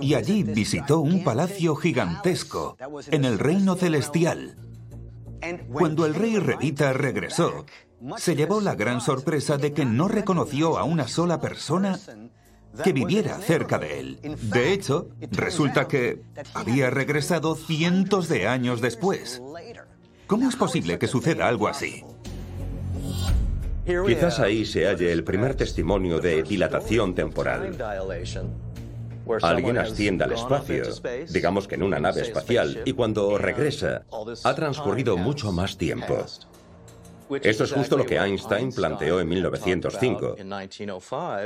y 0.00 0.14
allí 0.14 0.42
visitó 0.42 0.98
un 0.98 1.22
palacio 1.22 1.76
gigantesco 1.76 2.76
en 3.12 3.24
el 3.24 3.38
reino 3.38 3.76
celestial. 3.76 4.56
Cuando 5.72 6.04
el 6.04 6.14
rey 6.14 6.36
Revita 6.36 6.92
regresó, 6.94 7.64
se 8.16 8.34
llevó 8.34 8.60
la 8.60 8.74
gran 8.74 9.00
sorpresa 9.00 9.56
de 9.56 9.72
que 9.72 9.84
no 9.84 10.08
reconoció 10.08 10.78
a 10.78 10.82
una 10.82 11.06
sola 11.06 11.40
persona 11.40 11.96
que 12.82 12.92
viviera 12.92 13.38
cerca 13.38 13.78
de 13.78 14.00
él. 14.00 14.18
De 14.42 14.72
hecho, 14.72 15.08
resulta 15.30 15.88
que 15.88 16.22
había 16.54 16.90
regresado 16.90 17.54
cientos 17.54 18.28
de 18.28 18.46
años 18.46 18.80
después. 18.80 19.42
¿Cómo 20.26 20.48
es 20.48 20.56
posible 20.56 20.98
que 20.98 21.06
suceda 21.06 21.48
algo 21.48 21.68
así? 21.68 22.04
Quizás 24.06 24.38
ahí 24.40 24.66
se 24.66 24.86
halle 24.86 25.10
el 25.10 25.24
primer 25.24 25.54
testimonio 25.54 26.20
de 26.20 26.42
dilatación 26.42 27.14
temporal. 27.14 27.74
Alguien 29.42 29.78
asciende 29.78 30.24
al 30.24 30.32
espacio, 30.32 30.84
digamos 31.30 31.68
que 31.68 31.74
en 31.74 31.82
una 31.82 31.98
nave 31.98 32.22
espacial, 32.22 32.82
y 32.84 32.92
cuando 32.92 33.38
regresa, 33.38 34.04
ha 34.44 34.54
transcurrido 34.54 35.16
mucho 35.16 35.52
más 35.52 35.76
tiempo. 35.76 36.24
Esto 37.42 37.64
es 37.64 37.72
justo 37.72 37.96
lo 37.96 38.06
que 38.06 38.16
Einstein 38.16 38.72
planteó 38.72 39.20
en 39.20 39.28
1905, 39.28 40.36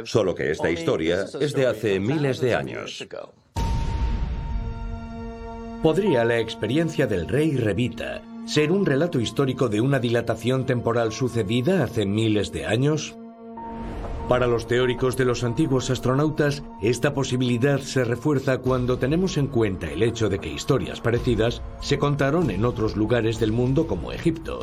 solo 0.05 0.35
que 0.35 0.51
esta 0.51 0.71
historia 0.71 1.27
es 1.41 1.53
de 1.53 1.67
hace 1.67 2.01
miles 2.01 2.41
de 2.41 2.55
años. 2.55 3.07
¿Podría 5.83 6.25
la 6.25 6.39
experiencia 6.39 7.07
del 7.07 7.29
rey 7.29 7.57
Revita 7.57 8.23
ser 8.47 8.71
un 8.71 8.87
relato 8.87 9.19
histórico 9.19 9.69
de 9.69 9.81
una 9.81 9.99
dilatación 9.99 10.65
temporal 10.65 11.13
sucedida 11.13 11.83
hace 11.83 12.07
miles 12.07 12.53
de 12.53 12.67
años? 12.67 13.17
Para 14.29 14.47
los 14.47 14.69
teóricos 14.69 15.17
de 15.17 15.25
los 15.25 15.43
antiguos 15.43 15.91
astronautas, 15.91 16.63
esta 16.81 17.13
posibilidad 17.13 17.81
se 17.81 18.05
refuerza 18.05 18.59
cuando 18.59 18.99
tenemos 18.99 19.37
en 19.37 19.49
cuenta 19.49 19.91
el 19.91 20.03
hecho 20.03 20.29
de 20.29 20.39
que 20.39 20.49
historias 20.49 21.01
parecidas 21.01 21.63
se 21.81 21.99
contaron 21.99 22.51
en 22.51 22.65
otros 22.65 22.97
lugares 22.97 23.41
del 23.41 23.51
mundo 23.51 23.89
como 23.89 24.13
Egipto, 24.13 24.61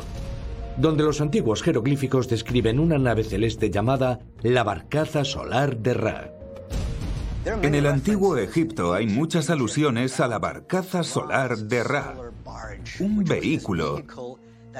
donde 0.80 1.04
los 1.04 1.20
antiguos 1.20 1.62
jeroglíficos 1.62 2.28
describen 2.28 2.80
una 2.80 2.98
nave 2.98 3.22
celeste 3.22 3.70
llamada 3.70 4.20
la 4.42 4.64
barcaza 4.64 5.24
solar 5.24 5.76
de 5.76 5.94
Ra. 5.94 6.32
En 7.44 7.74
el 7.74 7.86
antiguo 7.86 8.36
Egipto 8.38 8.94
hay 8.94 9.06
muchas 9.06 9.50
alusiones 9.50 10.20
a 10.20 10.28
la 10.28 10.38
barcaza 10.38 11.02
solar 11.02 11.56
de 11.58 11.84
Ra, 11.84 12.14
un 12.98 13.24
vehículo 13.24 14.02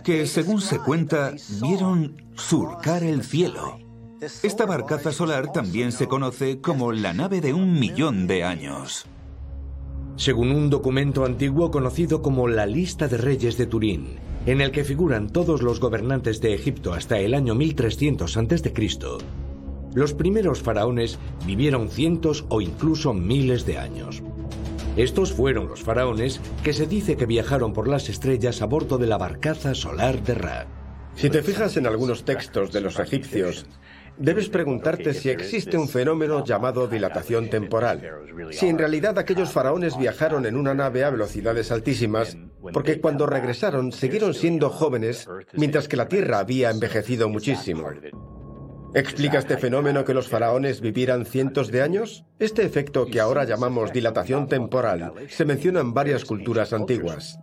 que, 0.02 0.26
según 0.26 0.60
se 0.60 0.78
cuenta, 0.78 1.34
vieron 1.60 2.16
surcar 2.34 3.02
el 3.02 3.22
cielo. 3.22 3.78
Esta 4.42 4.64
barcaza 4.66 5.12
solar 5.12 5.52
también 5.52 5.92
se 5.92 6.06
conoce 6.06 6.60
como 6.60 6.92
la 6.92 7.12
nave 7.12 7.40
de 7.40 7.52
un 7.52 7.78
millón 7.78 8.26
de 8.26 8.44
años. 8.44 9.06
Según 10.16 10.50
un 10.52 10.68
documento 10.70 11.24
antiguo 11.24 11.70
conocido 11.70 12.20
como 12.20 12.48
la 12.48 12.66
Lista 12.66 13.08
de 13.08 13.16
Reyes 13.16 13.56
de 13.56 13.66
Turín, 13.66 14.29
en 14.46 14.60
el 14.60 14.70
que 14.70 14.84
figuran 14.84 15.28
todos 15.28 15.62
los 15.62 15.80
gobernantes 15.80 16.40
de 16.40 16.54
Egipto 16.54 16.92
hasta 16.92 17.18
el 17.18 17.34
año 17.34 17.54
1300 17.54 18.36
a.C., 18.36 18.72
los 19.94 20.14
primeros 20.14 20.62
faraones 20.62 21.18
vivieron 21.44 21.88
cientos 21.88 22.44
o 22.48 22.60
incluso 22.60 23.12
miles 23.12 23.66
de 23.66 23.78
años. 23.78 24.22
Estos 24.96 25.32
fueron 25.32 25.68
los 25.68 25.82
faraones 25.82 26.40
que 26.62 26.72
se 26.72 26.86
dice 26.86 27.16
que 27.16 27.26
viajaron 27.26 27.72
por 27.72 27.88
las 27.88 28.08
estrellas 28.08 28.62
a 28.62 28.66
bordo 28.66 28.98
de 28.98 29.06
la 29.06 29.18
barcaza 29.18 29.74
solar 29.74 30.22
de 30.22 30.34
Ra. 30.34 30.66
Si 31.16 31.28
te 31.28 31.42
fijas 31.42 31.76
en 31.76 31.86
algunos 31.86 32.24
textos 32.24 32.72
de 32.72 32.80
los 32.80 32.98
egipcios, 32.98 33.66
debes 34.20 34.48
preguntarte 34.48 35.14
si 35.14 35.30
existe 35.30 35.76
un 35.76 35.88
fenómeno 35.88 36.44
llamado 36.44 36.86
dilatación 36.86 37.48
temporal. 37.48 38.02
Si 38.52 38.68
en 38.68 38.78
realidad 38.78 39.18
aquellos 39.18 39.50
faraones 39.50 39.98
viajaron 39.98 40.46
en 40.46 40.56
una 40.56 40.74
nave 40.74 41.04
a 41.04 41.10
velocidades 41.10 41.72
altísimas, 41.72 42.36
porque 42.72 43.00
cuando 43.00 43.26
regresaron 43.26 43.90
siguieron 43.90 44.34
siendo 44.34 44.68
jóvenes, 44.70 45.28
mientras 45.54 45.88
que 45.88 45.96
la 45.96 46.08
Tierra 46.08 46.38
había 46.38 46.70
envejecido 46.70 47.28
muchísimo. 47.28 47.88
¿Explica 48.92 49.38
este 49.38 49.56
fenómeno 49.56 50.04
que 50.04 50.14
los 50.14 50.28
faraones 50.28 50.80
vivieran 50.80 51.24
cientos 51.24 51.70
de 51.70 51.80
años? 51.80 52.24
Este 52.38 52.64
efecto 52.64 53.06
que 53.06 53.20
ahora 53.20 53.44
llamamos 53.44 53.92
dilatación 53.92 54.48
temporal 54.48 55.14
se 55.28 55.44
menciona 55.44 55.80
en 55.80 55.94
varias 55.94 56.24
culturas 56.24 56.72
antiguas. 56.72 57.38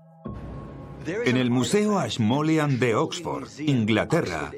En 1.25 1.37
el 1.37 1.49
Museo 1.49 1.99
Ashmolean 1.99 2.79
de 2.79 2.95
Oxford, 2.95 3.47
Inglaterra, 3.59 4.51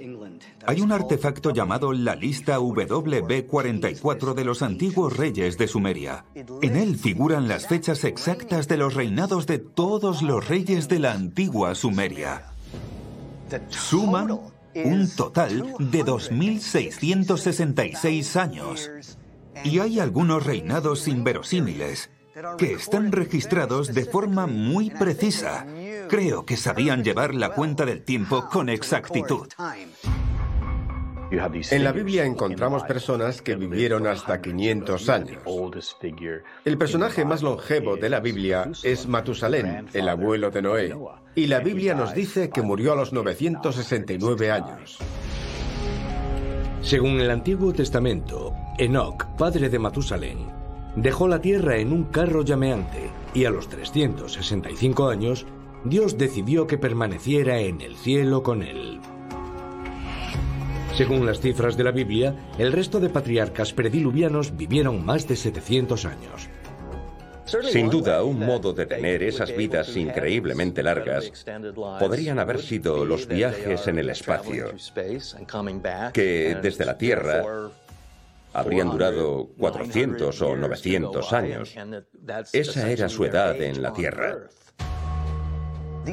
hay 0.69 0.81
un 0.81 0.91
artefacto 0.91 1.49
llamado 1.49 1.93
la 1.93 2.15
lista 2.15 2.59
WB44 2.59 4.35
de 4.35 4.45
los 4.45 4.61
antiguos 4.61 5.17
reyes 5.17 5.57
de 5.57 5.67
Sumeria. 5.67 6.25
En 6.61 6.75
él 6.75 6.95
figuran 6.95 7.47
las 7.47 7.65
fechas 7.65 8.03
exactas 8.03 8.67
de 8.67 8.77
los 8.77 8.93
reinados 8.93 9.47
de 9.47 9.57
todos 9.57 10.21
los 10.21 10.47
reyes 10.47 10.87
de 10.87 10.99
la 10.99 11.13
antigua 11.13 11.73
Sumeria. 11.73 12.53
Suman 13.69 14.39
un 14.75 15.09
total 15.15 15.73
de 15.79 16.05
2.666 16.05 18.39
años. 18.39 18.91
Y 19.63 19.79
hay 19.79 19.99
algunos 19.99 20.45
reinados 20.45 21.07
inverosímiles 21.07 22.11
que 22.59 22.73
están 22.73 23.11
registrados 23.11 23.95
de 23.95 24.05
forma 24.05 24.45
muy 24.45 24.91
precisa. 24.91 25.65
Creo 26.09 26.45
que 26.45 26.57
sabían 26.57 27.03
llevar 27.03 27.33
la 27.33 27.55
cuenta 27.55 27.87
del 27.87 28.03
tiempo 28.03 28.47
con 28.49 28.69
exactitud. 28.69 29.47
En 31.31 31.83
la 31.83 31.91
Biblia 31.91 32.25
encontramos 32.25 32.83
personas 32.83 33.43
que 33.43 33.55
vivieron 33.55 34.07
hasta 34.07 34.41
500 34.41 35.09
años. 35.09 35.43
El 36.65 36.77
personaje 36.77 37.23
más 37.23 37.43
longevo 37.43 37.97
de 37.97 38.09
la 38.09 38.19
Biblia 38.19 38.71
es 38.83 39.07
Matusalén, 39.07 39.87
el 39.93 40.09
abuelo 40.09 40.49
de 40.49 40.61
Noé, 40.63 40.95
y 41.35 41.45
la 41.45 41.59
Biblia 41.59 41.93
nos 41.93 42.15
dice 42.15 42.49
que 42.49 42.63
murió 42.63 42.93
a 42.93 42.95
los 42.95 43.13
969 43.13 44.51
años. 44.51 44.97
Según 46.81 47.19
el 47.19 47.29
Antiguo 47.29 47.73
Testamento, 47.73 48.53
Enoch, 48.79 49.25
padre 49.37 49.69
de 49.69 49.77
Matusalén, 49.77 50.47
dejó 50.95 51.27
la 51.27 51.39
tierra 51.39 51.77
en 51.77 51.93
un 51.93 52.05
carro 52.05 52.43
llameante 52.43 53.11
y 53.35 53.45
a 53.45 53.51
los 53.51 53.69
365 53.69 55.09
años 55.09 55.45
Dios 55.83 56.17
decidió 56.17 56.65
que 56.65 56.79
permaneciera 56.79 57.59
en 57.59 57.81
el 57.81 57.95
cielo 57.95 58.41
con 58.41 58.63
él. 58.63 58.99
Según 60.95 61.25
las 61.25 61.39
cifras 61.39 61.77
de 61.77 61.83
la 61.83 61.91
Biblia, 61.91 62.35
el 62.57 62.71
resto 62.71 62.99
de 62.99 63.09
patriarcas 63.09 63.73
prediluvianos 63.73 64.55
vivieron 64.55 65.05
más 65.05 65.27
de 65.27 65.35
700 65.35 66.05
años. 66.05 66.49
Sin 67.71 67.89
duda, 67.89 68.23
un 68.23 68.39
modo 68.39 68.73
de 68.73 68.85
tener 68.85 69.23
esas 69.23 69.55
vidas 69.55 69.95
increíblemente 69.95 70.83
largas 70.83 71.31
podrían 71.99 72.37
haber 72.37 72.61
sido 72.61 73.05
los 73.05 73.27
viajes 73.27 73.87
en 73.87 73.97
el 73.97 74.09
espacio, 74.09 74.73
que 76.13 76.57
desde 76.61 76.85
la 76.85 76.97
Tierra 76.97 77.43
habrían 78.53 78.91
durado 78.91 79.49
400 79.57 80.41
o 80.41 80.55
900 80.55 81.33
años. 81.33 81.75
Esa 82.53 82.91
era 82.91 83.09
su 83.09 83.25
edad 83.25 83.59
en 83.61 83.81
la 83.81 83.93
Tierra. 83.93 84.37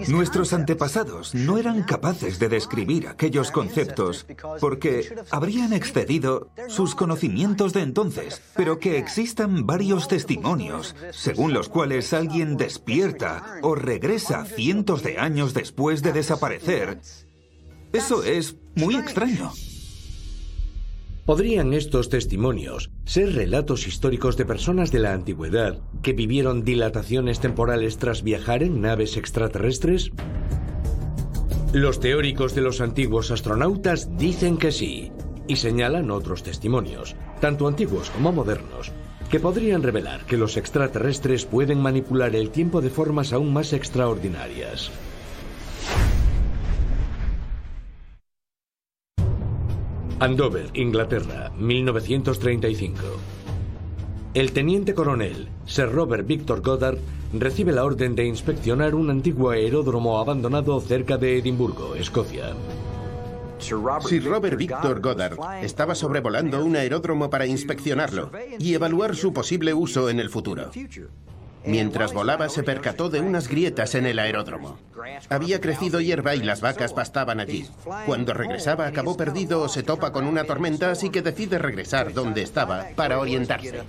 Nuestros 0.09 0.53
antepasados 0.53 1.35
no 1.35 1.59
eran 1.59 1.83
capaces 1.83 2.39
de 2.39 2.49
describir 2.49 3.09
aquellos 3.09 3.51
conceptos 3.51 4.27
porque 4.61 5.15
habrían 5.31 5.73
excedido 5.73 6.51
sus 6.69 6.95
conocimientos 6.95 7.73
de 7.73 7.83
entonces, 7.83 8.43
pero 8.55 8.79
que 8.79 8.99
existan 8.99 9.67
varios 9.67 10.09
testimonios 10.09 10.95
según 11.11 11.53
los 11.53 11.69
cuales 11.69 12.13
alguien 12.13 12.57
despierta 12.57 13.59
o 13.63 13.75
regresa 13.75 14.45
cientos 14.45 15.03
de 15.03 15.19
años 15.19 15.55
después 15.55 16.03
de 16.03 16.13
desaparecer, 16.13 17.01
eso 17.93 18.23
es 18.23 18.57
muy 18.75 18.97
extraño. 18.97 19.53
¿Podrían 21.27 21.75
estos 21.75 22.09
testimonios 22.09 22.93
ser 23.05 23.35
relatos 23.35 23.89
históricos 23.89 24.37
de 24.37 24.45
personas 24.45 24.93
de 24.93 25.01
la 25.01 25.13
antigüedad 25.13 25.81
que 26.01 26.13
vivieron 26.13 26.63
dilataciones 26.63 27.41
temporales 27.41 27.99
tras 27.99 28.23
viajar 28.23 28.63
en 28.63 28.81
naves 28.81 29.17
extraterrestres? 29.17 30.13
Los 31.73 31.99
teóricos 31.99 32.55
de 32.55 32.61
los 32.61 32.81
antiguos 32.81 33.33
astronautas 33.33 34.17
dicen 34.17 34.57
que 34.57 34.71
sí, 34.71 35.11
y 35.49 35.57
señalan 35.57 36.13
otros 36.13 36.45
testimonios, 36.45 37.17
tanto 37.41 37.67
antiguos 37.67 38.09
como 38.11 38.31
modernos, 38.31 38.93
que 39.29 39.41
podrían 39.41 39.83
revelar 39.83 40.27
que 40.27 40.37
los 40.37 40.57
extraterrestres 40.57 41.45
pueden 41.45 41.81
manipular 41.81 42.37
el 42.37 42.51
tiempo 42.51 42.81
de 42.81 42.91
formas 42.91 43.33
aún 43.33 43.53
más 43.53 43.73
extraordinarias. 43.73 44.93
Andover, 50.19 50.71
Inglaterra, 50.73 51.53
1935. 51.59 53.03
El 54.33 54.53
teniente 54.53 54.95
coronel 54.95 55.49
Sir 55.67 55.93
Robert 55.93 56.27
Victor 56.27 56.63
Goddard 56.63 56.97
recibe 57.35 57.73
la 57.73 57.85
orden 57.85 58.15
de 58.15 58.25
inspeccionar 58.25 58.95
un 58.95 59.11
antiguo 59.11 59.51
aeródromo 59.51 60.19
abandonado 60.19 60.81
cerca 60.81 61.19
de 61.19 61.37
Edimburgo, 61.37 61.95
Escocia. 61.97 62.55
Sir 63.59 64.25
Robert 64.25 64.57
Victor 64.57 65.03
Goddard 65.03 65.37
estaba 65.63 65.95
sobrevolando 65.95 66.65
un 66.65 66.77
aeródromo 66.77 67.29
para 67.29 67.47
inspeccionarlo 67.47 68.31
y 68.59 68.73
evaluar 68.73 69.17
su 69.17 69.35
posible 69.35 69.75
uso 69.75 70.09
en 70.09 70.21
el 70.21 70.31
futuro. 70.31 70.71
Mientras 71.67 72.13
volaba 72.13 72.49
se 72.49 72.63
percató 72.63 73.11
de 73.11 73.21
unas 73.21 73.49
grietas 73.49 73.95
en 73.95 74.07
el 74.07 74.19
aeródromo. 74.19 74.79
Había 75.29 75.61
crecido 75.61 76.01
hierba 76.01 76.35
y 76.35 76.43
las 76.43 76.61
vacas 76.61 76.93
pastaban 76.93 77.41
allí. 77.41 77.69
Cuando 78.07 78.35
regresaba 78.35 78.87
acabó 78.87 79.17
perdido 79.17 79.63
o 79.63 79.69
se 79.69 79.83
topa 79.83 80.13
con 80.13 80.27
una 80.27 80.45
tormenta, 80.45 80.91
así 80.91 81.11
que 81.11 81.23
decide 81.23 81.59
regresar 81.59 82.13
donde 82.13 82.43
estaba 82.43 82.87
para 82.95 83.19
orientarse. 83.19 83.83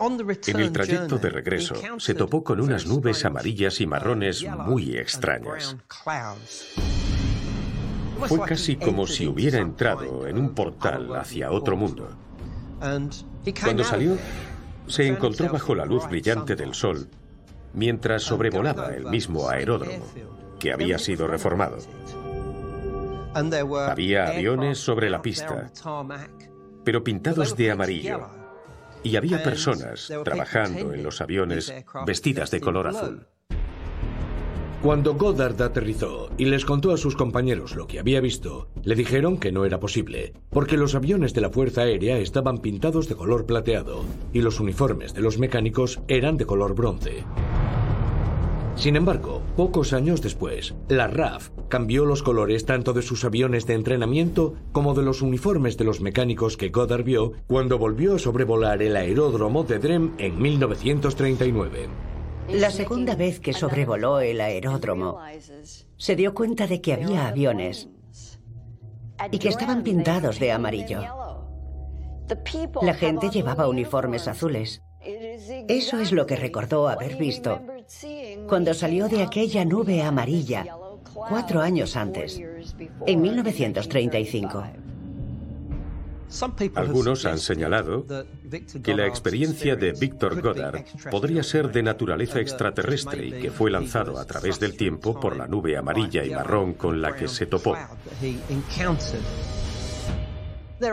En 0.00 0.60
el 0.60 0.72
trayecto 0.72 1.18
de 1.18 1.28
regreso 1.28 1.74
se 1.98 2.14
topó 2.14 2.44
con 2.44 2.60
unas 2.60 2.86
nubes 2.86 3.24
amarillas 3.24 3.80
y 3.80 3.86
marrones 3.86 4.44
muy 4.44 4.96
extrañas. 4.96 5.76
Fue 8.26 8.40
casi 8.46 8.76
como 8.76 9.06
si 9.06 9.26
hubiera 9.26 9.58
entrado 9.58 10.26
en 10.26 10.38
un 10.38 10.54
portal 10.54 11.14
hacia 11.16 11.50
otro 11.50 11.76
mundo. 11.76 12.08
Cuando 13.62 13.84
salió, 13.84 14.16
se 14.88 15.06
encontró 15.06 15.50
bajo 15.52 15.74
la 15.74 15.84
luz 15.84 16.08
brillante 16.08 16.56
del 16.56 16.74
sol 16.74 17.08
mientras 17.72 18.22
sobrevolaba 18.22 18.94
el 18.94 19.06
mismo 19.06 19.48
aeródromo, 19.48 20.04
que 20.58 20.72
había 20.72 20.98
sido 20.98 21.26
reformado. 21.26 21.78
Había 23.34 24.28
aviones 24.28 24.78
sobre 24.78 25.10
la 25.10 25.22
pista, 25.22 25.70
pero 26.84 27.04
pintados 27.04 27.56
de 27.56 27.70
amarillo, 27.70 28.26
y 29.02 29.16
había 29.16 29.42
personas 29.42 30.10
trabajando 30.24 30.92
en 30.92 31.02
los 31.02 31.20
aviones 31.20 31.72
vestidas 32.06 32.50
de 32.50 32.60
color 32.60 32.88
azul. 32.88 33.26
Cuando 34.82 35.14
Goddard 35.14 35.60
aterrizó 35.60 36.30
y 36.38 36.44
les 36.44 36.64
contó 36.64 36.92
a 36.92 36.96
sus 36.96 37.16
compañeros 37.16 37.74
lo 37.74 37.88
que 37.88 37.98
había 37.98 38.20
visto, 38.20 38.68
le 38.84 38.94
dijeron 38.94 39.36
que 39.36 39.50
no 39.50 39.64
era 39.64 39.80
posible, 39.80 40.34
porque 40.50 40.76
los 40.76 40.94
aviones 40.94 41.34
de 41.34 41.40
la 41.40 41.50
Fuerza 41.50 41.80
Aérea 41.80 42.18
estaban 42.18 42.58
pintados 42.58 43.08
de 43.08 43.16
color 43.16 43.44
plateado 43.44 44.04
y 44.32 44.40
los 44.40 44.60
uniformes 44.60 45.14
de 45.14 45.20
los 45.20 45.40
mecánicos 45.40 46.00
eran 46.06 46.36
de 46.36 46.46
color 46.46 46.76
bronce. 46.76 47.24
Sin 48.76 48.94
embargo, 48.94 49.42
pocos 49.56 49.92
años 49.92 50.22
después, 50.22 50.76
la 50.88 51.08
RAF 51.08 51.50
cambió 51.68 52.04
los 52.04 52.22
colores 52.22 52.64
tanto 52.64 52.92
de 52.92 53.02
sus 53.02 53.24
aviones 53.24 53.66
de 53.66 53.74
entrenamiento 53.74 54.54
como 54.70 54.94
de 54.94 55.02
los 55.02 55.22
uniformes 55.22 55.76
de 55.76 55.86
los 55.86 56.00
mecánicos 56.00 56.56
que 56.56 56.68
Goddard 56.68 57.02
vio 57.02 57.32
cuando 57.48 57.78
volvió 57.78 58.14
a 58.14 58.20
sobrevolar 58.20 58.80
el 58.80 58.94
aeródromo 58.94 59.64
de 59.64 59.80
Drem 59.80 60.12
en 60.18 60.40
1939. 60.40 61.88
La 62.48 62.70
segunda 62.70 63.14
vez 63.14 63.40
que 63.40 63.52
sobrevoló 63.52 64.20
el 64.20 64.40
aeródromo, 64.40 65.20
se 65.96 66.16
dio 66.16 66.34
cuenta 66.34 66.66
de 66.66 66.80
que 66.80 66.94
había 66.94 67.28
aviones 67.28 67.88
y 69.30 69.38
que 69.38 69.48
estaban 69.48 69.82
pintados 69.82 70.38
de 70.38 70.52
amarillo. 70.52 71.02
La 72.82 72.94
gente 72.94 73.30
llevaba 73.30 73.68
uniformes 73.68 74.28
azules. 74.28 74.82
Eso 75.68 75.98
es 75.98 76.12
lo 76.12 76.26
que 76.26 76.36
recordó 76.36 76.88
haber 76.88 77.16
visto 77.16 77.60
cuando 78.48 78.74
salió 78.74 79.08
de 79.08 79.22
aquella 79.22 79.64
nube 79.64 80.02
amarilla 80.02 80.66
cuatro 81.14 81.60
años 81.60 81.96
antes, 81.96 82.40
en 83.06 83.20
1935. 83.20 84.64
Algunos 86.74 87.24
han 87.24 87.38
señalado 87.38 88.06
que 88.82 88.94
la 88.94 89.06
experiencia 89.06 89.76
de 89.76 89.92
Victor 89.92 90.40
Goddard 90.40 90.84
podría 91.10 91.42
ser 91.42 91.72
de 91.72 91.82
naturaleza 91.82 92.40
extraterrestre 92.40 93.26
y 93.26 93.32
que 93.32 93.50
fue 93.50 93.70
lanzado 93.70 94.18
a 94.18 94.24
través 94.26 94.60
del 94.60 94.76
tiempo 94.76 95.18
por 95.18 95.36
la 95.36 95.46
nube 95.46 95.76
amarilla 95.76 96.24
y 96.24 96.30
marrón 96.30 96.74
con 96.74 97.00
la 97.00 97.16
que 97.16 97.28
se 97.28 97.46
topó. 97.46 97.76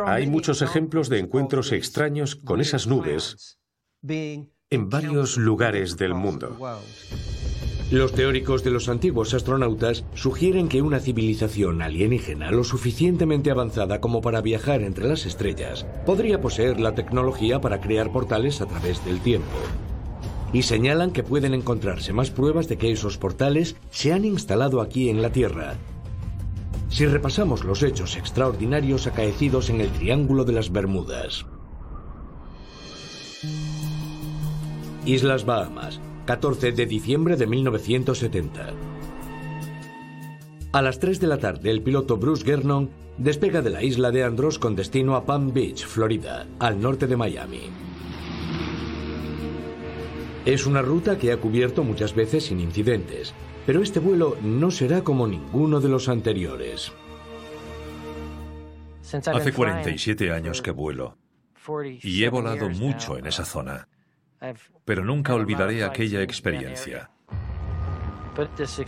Hay 0.05 0.27
muchos 0.27 0.61
ejemplos 0.61 1.09
de 1.09 1.19
encuentros 1.19 1.71
extraños 1.71 2.35
con 2.35 2.61
esas 2.61 2.87
nubes 2.87 3.59
en 4.01 4.89
varios 4.89 5.37
lugares 5.37 5.97
del 5.97 6.13
mundo. 6.13 6.57
Los 7.91 8.13
teóricos 8.13 8.63
de 8.63 8.71
los 8.71 8.89
antiguos 8.89 9.35
astronautas 9.35 10.05
sugieren 10.15 10.69
que 10.69 10.81
una 10.81 10.99
civilización 10.99 11.83
alienígena 11.83 12.49
lo 12.49 12.63
suficientemente 12.63 13.51
avanzada 13.51 14.01
como 14.01 14.21
para 14.21 14.41
viajar 14.41 14.81
entre 14.81 15.07
las 15.07 15.27
estrellas 15.27 15.85
podría 16.03 16.41
poseer 16.41 16.79
la 16.79 16.95
tecnología 16.95 17.61
para 17.61 17.81
crear 17.81 18.11
portales 18.11 18.59
a 18.61 18.65
través 18.65 19.05
del 19.05 19.19
tiempo. 19.19 19.57
Y 20.51 20.63
señalan 20.63 21.11
que 21.11 21.21
pueden 21.21 21.53
encontrarse 21.53 22.11
más 22.11 22.31
pruebas 22.31 22.67
de 22.67 22.77
que 22.77 22.91
esos 22.91 23.19
portales 23.19 23.75
se 23.91 24.13
han 24.13 24.25
instalado 24.25 24.81
aquí 24.81 25.09
en 25.09 25.21
la 25.21 25.31
Tierra. 25.31 25.75
Si 26.89 27.05
repasamos 27.05 27.65
los 27.65 27.83
hechos 27.83 28.15
extraordinarios 28.15 29.05
acaecidos 29.05 29.69
en 29.69 29.81
el 29.81 29.89
Triángulo 29.89 30.43
de 30.43 30.53
las 30.53 30.71
Bermudas. 30.71 31.45
Islas 35.05 35.45
Bahamas, 35.45 35.99
14 36.25 36.71
de 36.71 36.85
diciembre 36.87 37.37
de 37.37 37.45
1970. 37.45 38.73
A 40.71 40.81
las 40.81 40.99
3 40.99 41.19
de 41.19 41.27
la 41.27 41.37
tarde, 41.37 41.69
el 41.69 41.83
piloto 41.83 42.17
Bruce 42.17 42.43
Gernon 42.43 42.89
despega 43.19 43.61
de 43.61 43.69
la 43.69 43.83
isla 43.83 44.09
de 44.09 44.23
Andros 44.23 44.57
con 44.57 44.75
destino 44.75 45.15
a 45.15 45.25
Palm 45.25 45.53
Beach, 45.53 45.85
Florida, 45.85 46.47
al 46.59 46.81
norte 46.81 47.05
de 47.05 47.15
Miami. 47.15 47.69
Es 50.45 50.65
una 50.65 50.81
ruta 50.81 51.17
que 51.17 51.31
ha 51.31 51.37
cubierto 51.37 51.83
muchas 51.83 52.15
veces 52.15 52.45
sin 52.45 52.59
incidentes, 52.59 53.33
pero 53.67 53.83
este 53.83 53.99
vuelo 53.99 54.35
no 54.41 54.71
será 54.71 55.03
como 55.03 55.27
ninguno 55.27 55.79
de 55.79 55.89
los 55.89 56.09
anteriores. 56.09 56.91
Hace 59.03 59.53
47 59.53 60.31
años 60.31 60.63
que 60.63 60.71
vuelo 60.71 61.17
y 62.01 62.23
he 62.23 62.29
volado 62.29 62.69
mucho 62.69 63.17
en 63.17 63.27
esa 63.27 63.45
zona 63.45 63.87
pero 64.83 65.03
nunca 65.03 65.33
olvidaré 65.33 65.83
aquella 65.83 66.21
experiencia. 66.21 67.09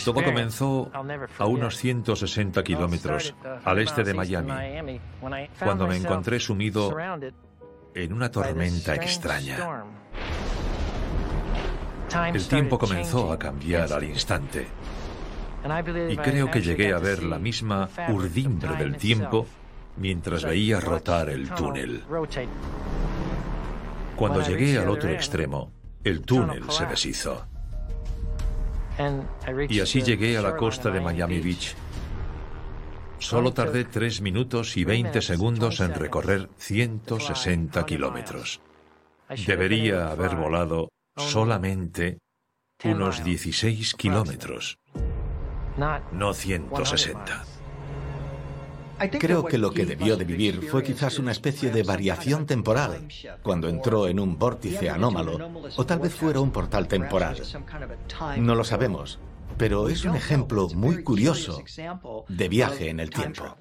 Todo 0.03 0.23
comenzó 0.23 0.91
a 1.39 1.45
unos 1.45 1.77
160 1.77 2.63
kilómetros 2.63 3.33
al 3.63 3.79
este 3.79 4.03
de 4.03 4.13
Miami, 4.13 4.99
cuando 5.59 5.87
me 5.87 5.95
encontré 5.95 6.39
sumido 6.39 6.95
en 7.95 8.13
una 8.13 8.29
tormenta 8.29 8.95
extraña. 8.95 9.85
El 12.33 12.47
tiempo 12.47 12.77
comenzó 12.77 13.31
a 13.31 13.39
cambiar 13.39 13.91
al 13.91 14.03
instante. 14.03 14.67
Y 16.09 16.17
creo 16.17 16.49
que 16.51 16.61
llegué 16.61 16.93
a 16.93 16.99
ver 16.99 17.23
la 17.23 17.39
misma 17.39 17.89
urdimbre 18.09 18.75
del 18.75 18.95
tiempo 18.95 19.45
mientras 19.97 20.43
veía 20.43 20.79
rotar 20.79 21.29
el 21.29 21.49
túnel. 21.49 22.03
Cuando 24.17 24.41
llegué 24.41 24.79
al 24.79 24.89
otro 24.89 25.09
extremo, 25.11 25.71
el 26.03 26.21
túnel 26.21 26.69
se 26.71 26.87
deshizo. 26.87 27.45
Y 29.69 29.79
así 29.79 30.01
llegué 30.01 30.37
a 30.37 30.41
la 30.41 30.57
costa 30.57 30.89
de 30.89 30.99
Miami 30.99 31.39
Beach. 31.39 31.75
Solo 33.19 33.53
tardé 33.53 33.85
3 33.85 34.21
minutos 34.21 34.75
y 34.75 34.85
20 34.85 35.21
segundos 35.21 35.79
en 35.81 35.93
recorrer 35.93 36.49
160 36.57 37.85
kilómetros. 37.85 38.59
Debería 39.45 40.09
haber 40.09 40.35
volado 40.35 40.89
solamente 41.15 42.17
unos 42.83 43.23
16 43.23 43.93
kilómetros, 43.95 44.77
no 46.11 46.33
160. 46.33 47.56
Creo 49.19 49.45
que 49.45 49.57
lo 49.57 49.71
que 49.71 49.85
debió 49.85 50.17
de 50.17 50.25
vivir 50.25 50.61
fue 50.69 50.83
quizás 50.83 51.19
una 51.19 51.31
especie 51.31 51.71
de 51.71 51.83
variación 51.83 52.45
temporal, 52.45 53.07
cuando 53.43 53.69
entró 53.69 54.07
en 54.07 54.19
un 54.19 54.37
vórtice 54.37 54.89
anómalo, 54.89 55.51
o 55.75 55.85
tal 55.85 55.99
vez 55.99 56.13
fuera 56.13 56.39
un 56.39 56.51
portal 56.51 56.87
temporal. 56.87 57.41
No 58.37 58.55
lo 58.55 58.63
sabemos, 58.63 59.19
pero 59.57 59.89
es 59.89 60.05
un 60.05 60.15
ejemplo 60.15 60.67
muy 60.69 61.03
curioso 61.03 61.63
de 62.27 62.49
viaje 62.49 62.89
en 62.89 62.99
el 62.99 63.09
tiempo. 63.09 63.57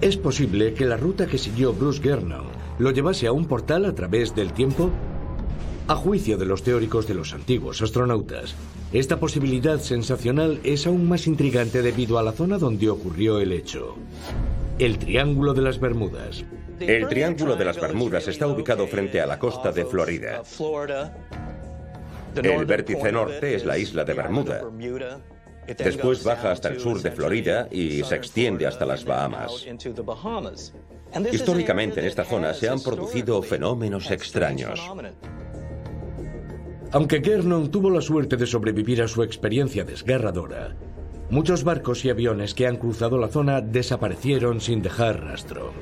¿Es 0.00 0.16
posible 0.16 0.74
que 0.74 0.84
la 0.84 0.96
ruta 0.96 1.26
que 1.26 1.38
siguió 1.38 1.72
Bruce 1.72 2.02
Gernon 2.02 2.46
lo 2.78 2.90
llevase 2.90 3.26
a 3.26 3.32
un 3.32 3.46
portal 3.46 3.86
a 3.86 3.94
través 3.94 4.34
del 4.34 4.52
tiempo? 4.52 4.90
A 5.86 5.96
juicio 5.96 6.38
de 6.38 6.46
los 6.46 6.62
teóricos 6.62 7.06
de 7.06 7.12
los 7.12 7.34
antiguos 7.34 7.82
astronautas, 7.82 8.54
esta 8.90 9.20
posibilidad 9.20 9.78
sensacional 9.80 10.58
es 10.64 10.86
aún 10.86 11.06
más 11.06 11.26
intrigante 11.26 11.82
debido 11.82 12.18
a 12.18 12.22
la 12.22 12.32
zona 12.32 12.56
donde 12.56 12.88
ocurrió 12.88 13.38
el 13.38 13.52
hecho. 13.52 13.94
El 14.78 14.98
Triángulo 14.98 15.52
de 15.52 15.60
las 15.60 15.78
Bermudas. 15.78 16.42
El 16.80 17.06
Triángulo 17.08 17.54
de 17.56 17.66
las 17.66 17.78
Bermudas 17.78 18.26
está 18.28 18.46
ubicado 18.46 18.86
frente 18.86 19.20
a 19.20 19.26
la 19.26 19.38
costa 19.38 19.72
de 19.72 19.84
Florida. 19.84 20.42
El 22.34 22.64
vértice 22.64 23.12
norte 23.12 23.54
es 23.54 23.66
la 23.66 23.76
isla 23.76 24.04
de 24.04 24.14
Bermuda. 24.14 24.62
Después 25.66 26.24
baja 26.24 26.50
hasta 26.50 26.70
el 26.70 26.80
sur 26.80 27.02
de 27.02 27.10
Florida 27.10 27.68
y 27.70 28.02
se 28.04 28.14
extiende 28.14 28.66
hasta 28.66 28.86
las 28.86 29.04
Bahamas. 29.04 29.66
Históricamente 31.30 32.00
en 32.00 32.06
esta 32.06 32.24
zona 32.24 32.54
se 32.54 32.70
han 32.70 32.80
producido 32.80 33.42
fenómenos 33.42 34.10
extraños. 34.10 34.80
Aunque 36.94 37.20
Gernon 37.20 37.72
tuvo 37.72 37.90
la 37.90 38.00
suerte 38.00 38.36
de 38.36 38.46
sobrevivir 38.46 39.02
a 39.02 39.08
su 39.08 39.24
experiencia 39.24 39.82
desgarradora, 39.82 40.76
muchos 41.28 41.64
barcos 41.64 42.04
y 42.04 42.10
aviones 42.10 42.54
que 42.54 42.68
han 42.68 42.76
cruzado 42.76 43.18
la 43.18 43.26
zona 43.26 43.60
desaparecieron 43.60 44.60
sin 44.60 44.80
dejar 44.80 45.20
rastro. 45.24 45.72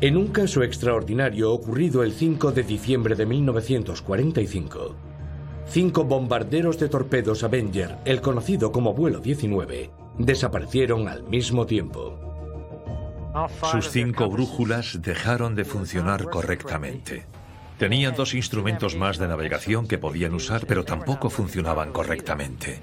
En 0.00 0.16
un 0.16 0.28
caso 0.28 0.62
extraordinario 0.62 1.52
ocurrido 1.52 2.02
el 2.02 2.12
5 2.12 2.52
de 2.52 2.62
diciembre 2.62 3.14
de 3.14 3.26
1945, 3.26 4.96
cinco 5.66 6.04
bombarderos 6.04 6.78
de 6.78 6.88
torpedos 6.88 7.44
Avenger, 7.44 7.98
el 8.06 8.22
conocido 8.22 8.72
como 8.72 8.94
vuelo 8.94 9.20
19, 9.20 9.90
desaparecieron 10.16 11.08
al 11.08 11.24
mismo 11.24 11.66
tiempo. 11.66 12.33
Sus 13.70 13.90
cinco 13.90 14.28
brújulas 14.30 15.00
dejaron 15.02 15.54
de 15.54 15.64
funcionar 15.64 16.24
correctamente. 16.30 17.26
Tenían 17.78 18.14
dos 18.14 18.34
instrumentos 18.34 18.96
más 18.96 19.18
de 19.18 19.26
navegación 19.26 19.88
que 19.88 19.98
podían 19.98 20.34
usar, 20.34 20.66
pero 20.66 20.84
tampoco 20.84 21.30
funcionaban 21.30 21.92
correctamente. 21.92 22.78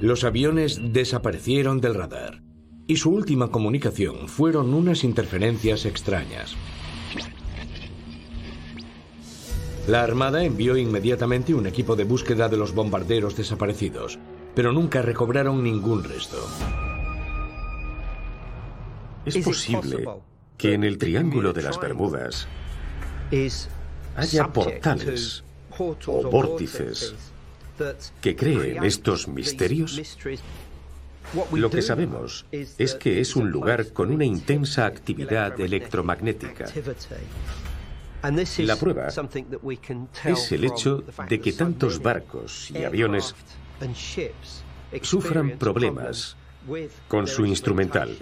Los 0.00 0.24
aviones 0.24 0.80
desaparecieron 0.92 1.80
del 1.80 1.94
radar 1.94 2.42
y 2.88 2.96
su 2.96 3.10
última 3.10 3.52
comunicación 3.52 4.26
fueron 4.26 4.74
unas 4.74 5.04
interferencias 5.04 5.84
extrañas. 5.84 6.56
La 9.86 10.02
Armada 10.02 10.42
envió 10.42 10.76
inmediatamente 10.76 11.54
un 11.54 11.66
equipo 11.66 11.94
de 11.94 12.04
búsqueda 12.04 12.48
de 12.48 12.56
los 12.56 12.74
bombarderos 12.74 13.36
desaparecidos, 13.36 14.18
pero 14.56 14.72
nunca 14.72 15.02
recobraron 15.02 15.62
ningún 15.62 16.02
resto. 16.02 16.48
Es 19.36 19.44
posible 19.44 20.08
que 20.58 20.74
en 20.74 20.84
el 20.84 20.98
Triángulo 20.98 21.52
de 21.52 21.62
las 21.62 21.80
Bermudas 21.80 22.48
haya 24.16 24.48
portales 24.48 25.44
o 25.78 26.30
vórtices 26.30 27.14
que 28.20 28.36
creen 28.36 28.84
estos 28.84 29.28
misterios? 29.28 30.18
Lo 31.52 31.70
que 31.70 31.82
sabemos 31.82 32.44
es 32.50 32.94
que 32.94 33.20
es 33.20 33.36
un 33.36 33.50
lugar 33.50 33.92
con 33.92 34.10
una 34.10 34.24
intensa 34.24 34.86
actividad 34.86 35.58
electromagnética. 35.60 36.66
La 38.58 38.76
prueba 38.76 39.08
es 40.24 40.52
el 40.52 40.64
hecho 40.64 41.04
de 41.28 41.40
que 41.40 41.52
tantos 41.52 42.02
barcos 42.02 42.70
y 42.70 42.84
aviones 42.84 43.34
sufran 45.02 45.58
problemas 45.58 46.36
con 47.08 47.26
su 47.26 47.46
instrumental. 47.46 48.16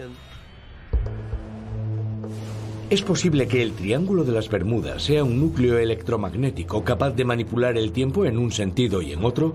¿Es 2.91 3.03
posible 3.03 3.47
que 3.49 3.63
el 3.63 3.73
Triángulo 3.73 4.25
de 4.25 4.33
las 4.33 4.49
Bermudas 4.49 5.03
sea 5.03 5.23
un 5.23 5.39
núcleo 5.39 5.77
electromagnético 5.77 6.85
capaz 6.85 7.11
de 7.11 7.27
manipular 7.27 7.77
el 7.77 7.93
tiempo 7.93 8.25
en 8.25 8.39
un 8.39 8.51
sentido 8.51 9.03
y 9.03 9.13
en 9.13 9.27
otro? 9.27 9.55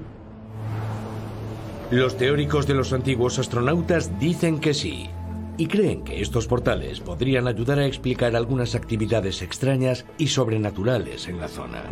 Los 1.89 2.15
teóricos 2.15 2.67
de 2.67 2.75
los 2.75 2.93
antiguos 2.93 3.39
astronautas 3.39 4.19
dicen 4.19 4.59
que 4.59 4.75
sí, 4.75 5.09
y 5.57 5.65
creen 5.65 6.03
que 6.03 6.21
estos 6.21 6.45
portales 6.45 6.99
podrían 6.99 7.47
ayudar 7.47 7.79
a 7.79 7.87
explicar 7.87 8.35
algunas 8.35 8.75
actividades 8.75 9.41
extrañas 9.41 10.05
y 10.19 10.27
sobrenaturales 10.27 11.27
en 11.27 11.39
la 11.39 11.47
zona. 11.47 11.83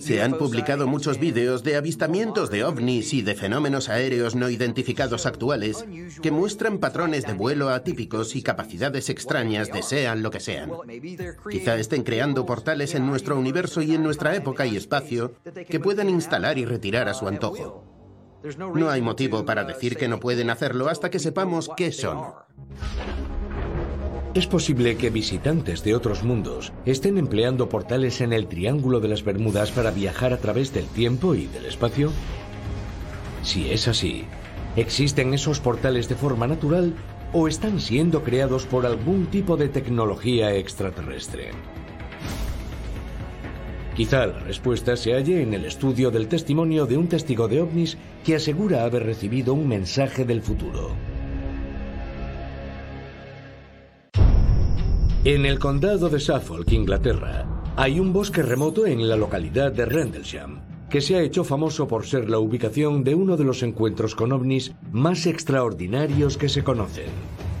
Se 0.00 0.22
han 0.22 0.38
publicado 0.38 0.86
muchos 0.86 1.18
vídeos 1.18 1.62
de 1.62 1.76
avistamientos 1.76 2.50
de 2.50 2.64
ovnis 2.64 3.12
y 3.12 3.20
de 3.20 3.34
fenómenos 3.34 3.90
aéreos 3.90 4.34
no 4.34 4.48
identificados 4.48 5.26
actuales 5.26 5.84
que 6.22 6.30
muestran 6.30 6.78
patrones 6.78 7.26
de 7.26 7.34
vuelo 7.34 7.68
atípicos 7.68 8.36
y 8.36 8.42
capacidades 8.42 9.10
extrañas 9.10 9.70
de 9.70 9.82
sean 9.82 10.22
lo 10.22 10.30
que 10.30 10.40
sean. 10.40 10.70
Quizá 11.50 11.76
estén 11.76 12.04
creando 12.04 12.46
portales 12.46 12.94
en 12.94 13.06
nuestro 13.06 13.38
universo 13.38 13.82
y 13.82 13.94
en 13.94 14.02
nuestra 14.02 14.34
época 14.34 14.66
y 14.66 14.76
espacio 14.76 15.34
que 15.68 15.80
puedan 15.80 16.08
instalar 16.08 16.56
y 16.56 16.64
retirar 16.64 17.08
a 17.08 17.14
su 17.14 17.28
antojo. 17.28 17.84
No 18.74 18.88
hay 18.88 19.02
motivo 19.02 19.44
para 19.44 19.64
decir 19.64 19.96
que 19.96 20.08
no 20.08 20.20
pueden 20.20 20.48
hacerlo 20.48 20.88
hasta 20.88 21.10
que 21.10 21.18
sepamos 21.18 21.70
qué 21.76 21.92
son. 21.92 22.32
Es 24.32 24.46
posible 24.46 24.96
que 24.96 25.10
visitantes 25.10 25.82
de 25.82 25.96
otros 25.96 26.22
mundos 26.22 26.72
estén 26.86 27.18
empleando 27.18 27.68
portales 27.68 28.20
en 28.20 28.32
el 28.32 28.46
Triángulo 28.46 29.00
de 29.00 29.08
las 29.08 29.24
Bermudas 29.24 29.72
para 29.72 29.90
viajar 29.90 30.32
a 30.32 30.36
través 30.36 30.72
del 30.72 30.86
tiempo 30.86 31.34
y 31.34 31.46
del 31.46 31.66
espacio. 31.66 32.12
Si 33.42 33.72
es 33.72 33.88
así, 33.88 34.24
¿existen 34.76 35.34
esos 35.34 35.58
portales 35.58 36.08
de 36.08 36.14
forma 36.14 36.46
natural 36.46 36.94
o 37.32 37.48
están 37.48 37.80
siendo 37.80 38.22
creados 38.22 38.66
por 38.66 38.86
algún 38.86 39.26
tipo 39.26 39.56
de 39.56 39.68
tecnología 39.68 40.54
extraterrestre? 40.54 41.50
Quizá 43.96 44.26
la 44.26 44.38
respuesta 44.38 44.96
se 44.96 45.12
halle 45.12 45.42
en 45.42 45.54
el 45.54 45.64
estudio 45.64 46.12
del 46.12 46.28
testimonio 46.28 46.86
de 46.86 46.96
un 46.96 47.08
testigo 47.08 47.48
de 47.48 47.62
ovnis 47.62 47.98
que 48.24 48.36
asegura 48.36 48.84
haber 48.84 49.02
recibido 49.02 49.54
un 49.54 49.66
mensaje 49.66 50.24
del 50.24 50.40
futuro. 50.40 51.09
En 55.22 55.44
el 55.44 55.58
condado 55.58 56.08
de 56.08 56.18
Suffolk, 56.18 56.72
Inglaterra, 56.72 57.44
hay 57.76 58.00
un 58.00 58.10
bosque 58.10 58.42
remoto 58.42 58.86
en 58.86 59.06
la 59.06 59.16
localidad 59.16 59.70
de 59.70 59.84
Rendlesham, 59.84 60.62
que 60.88 61.02
se 61.02 61.14
ha 61.14 61.20
hecho 61.20 61.44
famoso 61.44 61.86
por 61.86 62.06
ser 62.06 62.30
la 62.30 62.38
ubicación 62.38 63.04
de 63.04 63.14
uno 63.14 63.36
de 63.36 63.44
los 63.44 63.62
encuentros 63.62 64.14
con 64.14 64.32
ovnis 64.32 64.72
más 64.92 65.26
extraordinarios 65.26 66.38
que 66.38 66.48
se 66.48 66.64
conocen. 66.64 67.10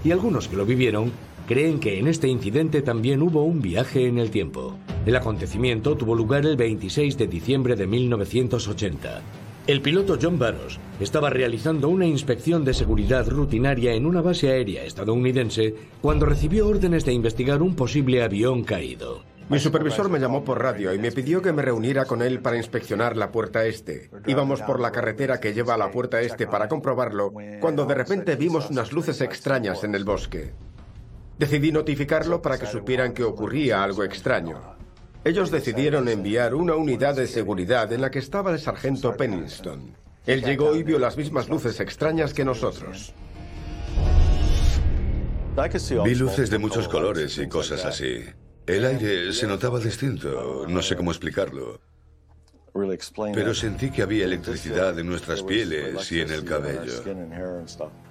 Y 0.02 0.10
algunos 0.10 0.48
que 0.48 0.56
lo 0.56 0.64
vivieron 0.64 1.12
creen 1.46 1.80
que 1.80 1.98
en 1.98 2.08
este 2.08 2.28
incidente 2.28 2.80
también 2.80 3.20
hubo 3.20 3.44
un 3.44 3.60
viaje 3.60 4.06
en 4.06 4.18
el 4.18 4.30
tiempo. 4.30 4.78
El 5.04 5.14
acontecimiento 5.16 5.98
tuvo 5.98 6.14
lugar 6.14 6.46
el 6.46 6.56
26 6.56 7.18
de 7.18 7.26
diciembre 7.26 7.76
de 7.76 7.86
1980 7.86 9.20
el 9.66 9.82
piloto 9.82 10.18
John 10.20 10.38
Barros 10.38 10.80
estaba 11.00 11.30
realizando 11.30 11.88
una 11.88 12.06
inspección 12.06 12.64
de 12.64 12.74
seguridad 12.74 13.28
rutinaria 13.28 13.92
en 13.92 14.06
una 14.06 14.20
base 14.20 14.50
aérea 14.50 14.84
estadounidense 14.84 15.74
cuando 16.00 16.26
recibió 16.26 16.68
órdenes 16.68 17.04
de 17.04 17.12
investigar 17.12 17.62
un 17.62 17.76
posible 17.76 18.22
avión 18.22 18.64
caído. 18.64 19.22
Mi 19.48 19.58
supervisor 19.58 20.08
me 20.08 20.20
llamó 20.20 20.44
por 20.44 20.62
radio 20.62 20.94
y 20.94 20.98
me 20.98 21.10
pidió 21.10 21.42
que 21.42 21.52
me 21.52 21.62
reuniera 21.62 22.04
con 22.04 22.22
él 22.22 22.40
para 22.40 22.56
inspeccionar 22.56 23.16
la 23.16 23.32
puerta 23.32 23.64
este. 23.64 24.08
Íbamos 24.26 24.62
por 24.62 24.78
la 24.78 24.92
carretera 24.92 25.40
que 25.40 25.52
lleva 25.52 25.74
a 25.74 25.78
la 25.78 25.90
puerta 25.90 26.20
este 26.20 26.46
para 26.46 26.68
comprobarlo, 26.68 27.32
cuando 27.60 27.84
de 27.84 27.94
repente 27.94 28.36
vimos 28.36 28.70
unas 28.70 28.92
luces 28.92 29.20
extrañas 29.20 29.82
en 29.82 29.96
el 29.96 30.04
bosque. 30.04 30.52
Decidí 31.36 31.72
notificarlo 31.72 32.40
para 32.40 32.58
que 32.58 32.66
supieran 32.66 33.12
que 33.12 33.24
ocurría 33.24 33.82
algo 33.82 34.04
extraño. 34.04 34.79
Ellos 35.22 35.50
decidieron 35.50 36.08
enviar 36.08 36.54
una 36.54 36.74
unidad 36.74 37.14
de 37.14 37.26
seguridad 37.26 37.92
en 37.92 38.00
la 38.00 38.10
que 38.10 38.20
estaba 38.20 38.52
el 38.52 38.58
sargento 38.58 39.14
Penningston. 39.16 39.94
Él 40.26 40.42
llegó 40.42 40.74
y 40.74 40.82
vio 40.82 40.98
las 40.98 41.16
mismas 41.16 41.48
luces 41.48 41.78
extrañas 41.80 42.32
que 42.32 42.44
nosotros. 42.44 43.14
Vi 46.04 46.14
luces 46.14 46.48
de 46.48 46.58
muchos 46.58 46.88
colores 46.88 47.36
y 47.36 47.48
cosas 47.48 47.84
así. 47.84 48.24
El 48.66 48.84
aire 48.86 49.32
se 49.32 49.46
notaba 49.46 49.78
distinto, 49.78 50.64
no 50.66 50.80
sé 50.80 50.96
cómo 50.96 51.10
explicarlo. 51.10 51.80
Pero 53.34 53.52
sentí 53.52 53.90
que 53.90 54.02
había 54.02 54.24
electricidad 54.24 54.98
en 54.98 55.06
nuestras 55.06 55.42
pieles 55.42 56.10
y 56.12 56.20
en 56.20 56.30
el 56.30 56.44
cabello. 56.44 57.02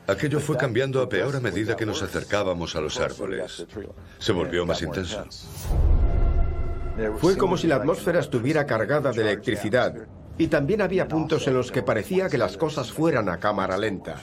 Aquello 0.06 0.40
fue 0.40 0.58
cambiando 0.58 1.02
a 1.02 1.10
peor 1.10 1.36
a 1.36 1.40
medida 1.40 1.76
que 1.76 1.86
nos 1.86 2.04
acercábamos 2.04 2.76
a 2.76 2.82
los 2.82 3.00
árboles. 3.00 3.66
Se 4.20 4.32
volvió 4.32 4.66
más 4.66 4.82
intenso. 4.82 5.26
Fue 7.18 7.38
como 7.38 7.58
si 7.58 7.68
la 7.68 7.76
atmósfera 7.76 8.20
estuviera 8.20 8.66
cargada 8.66 9.12
de 9.12 9.22
electricidad 9.22 9.94
y 10.38 10.48
también 10.48 10.82
había 10.82 11.08
puntos 11.08 11.48
en 11.48 11.54
los 11.54 11.72
que 11.72 11.84
parecía 11.84 12.30
que 12.30 12.38
las 12.38 12.58
cosas 12.58 12.92
fueran 12.92 13.30
a 13.30 13.40
cámara 13.40 13.78
lenta. 13.78 14.16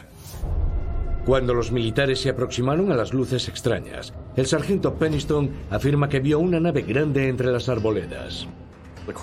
Cuando 1.26 1.54
los 1.54 1.72
militares 1.72 2.20
se 2.20 2.30
aproximaron 2.30 2.92
a 2.92 2.96
las 2.96 3.12
luces 3.12 3.48
extrañas, 3.48 4.14
el 4.36 4.46
sargento 4.46 4.94
Penniston 4.94 5.50
afirma 5.70 6.08
que 6.08 6.20
vio 6.20 6.38
una 6.38 6.60
nave 6.60 6.82
grande 6.82 7.28
entre 7.28 7.50
las 7.50 7.68
arboledas. 7.68 8.46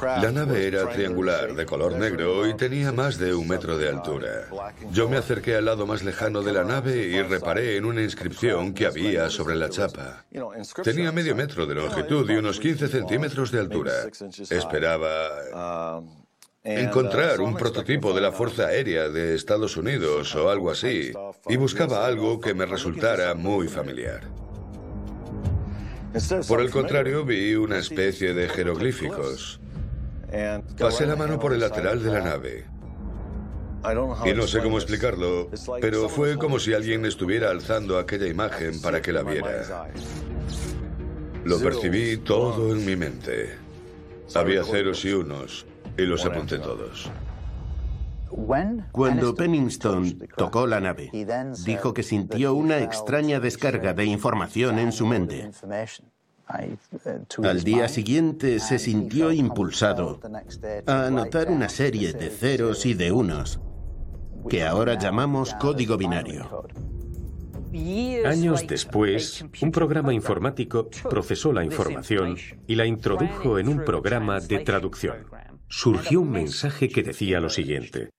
La 0.02 0.32
nave 0.32 0.68
era 0.68 0.90
triangular, 0.90 1.56
de 1.56 1.66
color 1.66 1.94
negro, 1.94 2.48
y 2.48 2.56
tenía 2.56 2.92
más 2.92 3.18
de 3.18 3.34
un 3.34 3.48
metro 3.48 3.78
de 3.78 3.90
altura. 3.90 4.48
Yo 4.92 5.10
me 5.10 5.18
acerqué 5.18 5.56
al 5.56 5.66
lado 5.66 5.86
más 5.86 6.04
lejano 6.04 6.42
de 6.42 6.54
la 6.54 6.64
nave 6.64 6.98
y 7.08 7.22
reparé 7.22 7.78
en 7.78 7.86
una 7.86 8.02
inscripción 8.02 8.74
que 8.74 8.86
había 8.86 9.30
sobre 9.30 9.56
la 9.56 9.70
chapa. 9.70 10.26
Tenía 10.84 11.12
medio 11.12 11.36
metro 11.36 11.66
de 11.66 11.76
longitud 11.76 12.30
y 12.30 12.36
unos 12.36 12.60
15 12.60 12.88
centímetros 12.88 13.52
de 13.52 13.60
altura. 13.60 13.94
Esperaba 14.50 16.02
encontrar 16.64 17.42
un 17.42 17.56
prototipo 17.56 18.14
de 18.14 18.22
la 18.22 18.32
Fuerza 18.32 18.68
Aérea 18.68 19.10
de 19.10 19.36
Estados 19.36 19.76
Unidos 19.76 20.34
o 20.36 20.50
algo 20.50 20.72
así, 20.72 21.12
y 21.50 21.58
buscaba 21.58 22.06
algo 22.06 22.40
que 22.40 22.54
me 22.54 22.66
resultara 22.66 23.34
muy 23.36 23.68
familiar. 23.68 24.22
Por 26.48 26.62
el 26.62 26.70
contrario, 26.70 27.26
vi 27.26 27.56
una 27.56 27.80
especie 27.80 28.34
de 28.34 28.48
jeroglíficos. 28.48 29.60
Pasé 30.80 31.06
la 31.06 31.16
mano 31.16 31.40
por 31.40 31.54
el 31.54 31.60
lateral 31.60 32.02
de 32.02 32.12
la 32.12 32.22
nave. 32.22 32.66
Y 34.26 34.34
no 34.34 34.48
sé 34.48 34.62
cómo 34.62 34.78
explicarlo, 34.78 35.50
pero 35.82 36.08
fue 36.08 36.38
como 36.38 36.58
si 36.58 36.74
alguien 36.74 37.06
estuviera 37.06 37.50
alzando 37.50 38.00
aquella 38.00 38.28
imagen 38.28 38.82
para 38.82 39.02
que 39.02 39.12
la 39.12 39.24
viera. 39.24 39.90
Lo 41.44 41.60
percibí 41.60 42.18
todo 42.18 42.72
en 42.74 42.86
mi 42.86 42.96
mente. 42.96 43.58
Había 44.34 44.64
ceros 44.64 45.04
y 45.06 45.14
unos, 45.14 45.66
y 45.98 46.04
los 46.04 46.26
apunté 46.26 46.60
todos. 46.60 47.12
Cuando 48.92 49.36
Penningston 49.36 50.18
tocó 50.36 50.66
la 50.66 50.80
nave, 50.80 51.12
dijo 51.66 51.94
que 51.94 52.02
sintió 52.02 52.56
una 52.56 52.80
extraña 52.80 53.40
descarga 53.40 53.94
de 53.94 54.06
información 54.06 54.80
en 54.80 54.92
su 54.92 55.06
mente. 55.06 55.52
Al 57.44 57.64
día 57.64 57.88
siguiente 57.88 58.60
se 58.60 58.80
sintió 58.80 59.32
impulsado 59.32 60.20
a 60.86 61.08
anotar 61.08 61.50
una 61.50 61.70
serie 61.70 62.14
de 62.14 62.30
ceros 62.30 62.86
y 62.86 62.94
de 62.94 63.12
unos, 63.12 63.60
que 64.50 64.64
ahora 64.64 64.98
llamamos 64.98 65.54
código 65.56 65.98
binario. 65.98 66.68
Años 68.26 68.68
después, 68.68 69.44
un 69.62 69.72
programa 69.72 70.14
informático 70.14 70.90
procesó 71.10 71.52
la 71.52 71.64
información 71.64 72.38
y 72.68 72.76
la 72.76 72.86
introdujo 72.86 73.58
en 73.58 73.68
un 73.68 73.84
programa 73.84 74.40
de 74.40 74.60
traducción. 74.60 75.26
Surgió 75.68 76.22
un 76.22 76.32
mensaje 76.32 76.88
que 76.88 77.02
decía 77.02 77.40
lo 77.40 77.50
siguiente. 77.50 78.10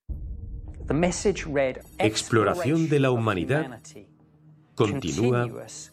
Exploración 1.98 2.88
de 2.88 3.00
la 3.00 3.12
humanidad 3.12 3.80
continúa 4.74 5.48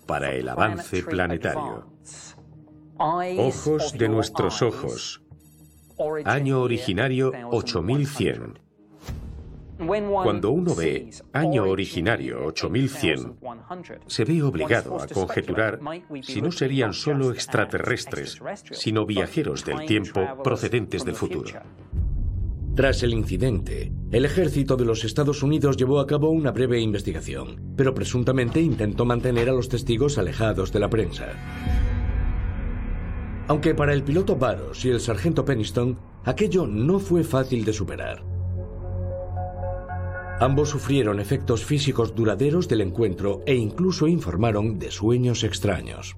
para 0.08 0.34
el 0.34 0.50
avance 0.50 1.04
planetario. 1.04 1.86
Ojos 3.04 3.94
de 3.98 4.10
nuestros 4.10 4.62
ojos. 4.62 5.24
Año 6.24 6.62
originario 6.62 7.32
8100. 7.50 8.60
Cuando 10.24 10.52
uno 10.52 10.76
ve 10.76 11.10
año 11.34 11.64
originario 11.64 12.46
8100, 12.46 13.40
se 14.06 14.24
ve 14.24 14.44
obligado 14.44 15.02
a 15.02 15.08
conjeturar 15.08 15.80
si 16.22 16.44
no 16.44 16.52
serían 16.52 16.94
solo 16.94 17.32
extraterrestres, 17.32 18.40
sino 18.70 19.08
viajeros 19.08 19.66
del 19.66 19.84
tiempo 19.88 20.22
procedentes 20.44 21.04
del 21.04 21.16
futuro. 21.16 21.50
Tras 22.76 23.02
el 23.02 23.14
incidente, 23.16 23.92
el 24.12 24.26
ejército 24.26 24.78
de 24.78 24.86
los 24.86 25.04
Estados 25.04 25.42
Unidos 25.42 25.76
llevó 25.76 26.00
a 26.00 26.08
cabo 26.08 26.30
una 26.30 26.52
breve 26.52 26.80
investigación, 26.80 27.74
pero 27.76 27.96
presuntamente 27.96 28.62
intentó 28.62 29.06
mantener 29.06 29.50
a 29.50 29.54
los 29.54 29.70
testigos 29.70 30.20
alejados 30.20 30.72
de 30.72 30.80
la 30.80 30.90
prensa. 30.90 31.34
Aunque 33.48 33.76
para 33.76 33.94
el 33.94 34.04
piloto 34.04 34.36
Barros 34.36 34.86
y 34.86 34.90
el 34.90 35.00
sargento 35.00 35.44
Peniston, 35.44 35.98
aquello 36.24 36.68
no 36.68 37.00
fue 37.00 37.24
fácil 37.24 37.66
de 37.66 37.74
superar. 37.74 38.24
Ambos 40.40 40.70
sufrieron 40.70 41.20
efectos 41.20 41.64
físicos 41.64 42.16
duraderos 42.16 42.68
del 42.68 42.82
encuentro 42.82 43.44
e 43.46 43.54
incluso 43.54 44.08
informaron 44.08 44.80
de 44.80 44.90
sueños 44.90 45.44
extraños. 45.44 46.18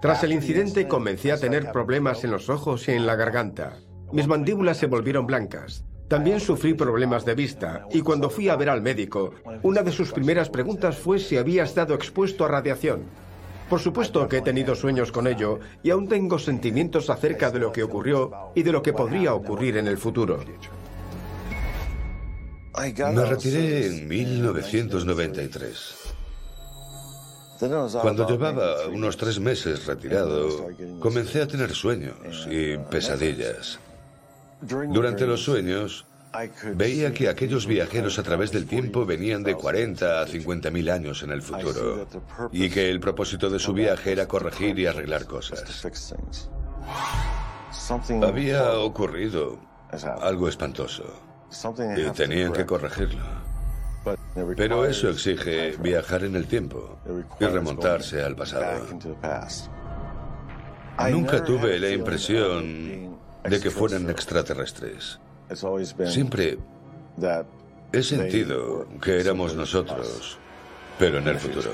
Tras 0.00 0.24
el 0.24 0.32
incidente 0.32 0.88
comencé 0.88 1.30
a 1.30 1.38
tener 1.38 1.70
problemas 1.70 2.24
en 2.24 2.30
los 2.30 2.48
ojos 2.48 2.88
y 2.88 2.92
en 2.92 3.04
la 3.04 3.16
garganta. 3.16 3.76
Mis 4.12 4.26
mandíbulas 4.26 4.78
se 4.78 4.86
volvieron 4.86 5.26
blancas. 5.26 5.84
También 6.08 6.40
sufrí 6.40 6.72
problemas 6.72 7.26
de 7.26 7.34
vista 7.34 7.86
y 7.92 8.00
cuando 8.00 8.30
fui 8.30 8.48
a 8.48 8.56
ver 8.56 8.70
al 8.70 8.80
médico, 8.80 9.34
una 9.62 9.82
de 9.82 9.92
sus 9.92 10.10
primeras 10.10 10.48
preguntas 10.48 10.96
fue 10.96 11.18
si 11.18 11.36
había 11.36 11.62
estado 11.62 11.94
expuesto 11.94 12.46
a 12.46 12.48
radiación. 12.48 13.02
Por 13.70 13.80
supuesto 13.80 14.26
que 14.26 14.38
he 14.38 14.42
tenido 14.42 14.74
sueños 14.74 15.12
con 15.12 15.28
ello 15.28 15.60
y 15.84 15.90
aún 15.90 16.08
tengo 16.08 16.40
sentimientos 16.40 17.08
acerca 17.08 17.52
de 17.52 17.60
lo 17.60 17.70
que 17.70 17.84
ocurrió 17.84 18.50
y 18.56 18.64
de 18.64 18.72
lo 18.72 18.82
que 18.82 18.92
podría 18.92 19.32
ocurrir 19.32 19.76
en 19.76 19.86
el 19.86 19.96
futuro. 19.96 20.40
Me 23.14 23.24
retiré 23.24 23.86
en 23.86 24.08
1993. 24.08 25.94
Cuando 28.02 28.28
llevaba 28.28 28.86
unos 28.88 29.16
tres 29.16 29.38
meses 29.38 29.86
retirado, 29.86 30.68
comencé 30.98 31.42
a 31.42 31.46
tener 31.46 31.70
sueños 31.72 32.48
y 32.50 32.76
pesadillas. 32.76 33.78
Durante 34.62 35.26
los 35.26 35.44
sueños, 35.44 36.06
veía 36.74 37.12
que 37.12 37.28
aquellos 37.28 37.66
viajeros 37.66 38.18
a 38.18 38.22
través 38.22 38.52
del 38.52 38.66
tiempo 38.66 39.04
venían 39.04 39.42
de 39.42 39.54
40 39.54 40.22
a 40.22 40.26
50 40.26 40.70
mil 40.70 40.90
años 40.90 41.22
en 41.22 41.30
el 41.30 41.42
futuro 41.42 42.06
y 42.52 42.70
que 42.70 42.90
el 42.90 43.00
propósito 43.00 43.50
de 43.50 43.58
su 43.58 43.72
viaje 43.72 44.12
era 44.12 44.28
corregir 44.28 44.78
y 44.78 44.86
arreglar 44.86 45.26
cosas. 45.26 45.84
Había 48.22 48.72
ocurrido 48.78 49.58
algo 50.20 50.48
espantoso 50.48 51.04
y 51.96 52.10
tenían 52.10 52.52
que 52.52 52.64
corregirlo. 52.64 53.22
Pero 54.56 54.86
eso 54.86 55.10
exige 55.10 55.76
viajar 55.76 56.24
en 56.24 56.36
el 56.36 56.46
tiempo 56.46 56.98
y 57.38 57.44
remontarse 57.44 58.22
al 58.22 58.36
pasado. 58.36 58.86
Nunca 61.10 61.44
tuve 61.44 61.78
la 61.78 61.90
impresión 61.90 63.18
de 63.44 63.60
que 63.60 63.70
fueran 63.70 64.08
extraterrestres. 64.08 65.18
Siempre 66.06 66.58
he 67.92 68.02
sentido 68.02 68.86
que 69.02 69.20
éramos 69.20 69.54
nosotros, 69.54 70.38
pero 70.98 71.18
en 71.18 71.28
el 71.28 71.38
futuro. 71.38 71.70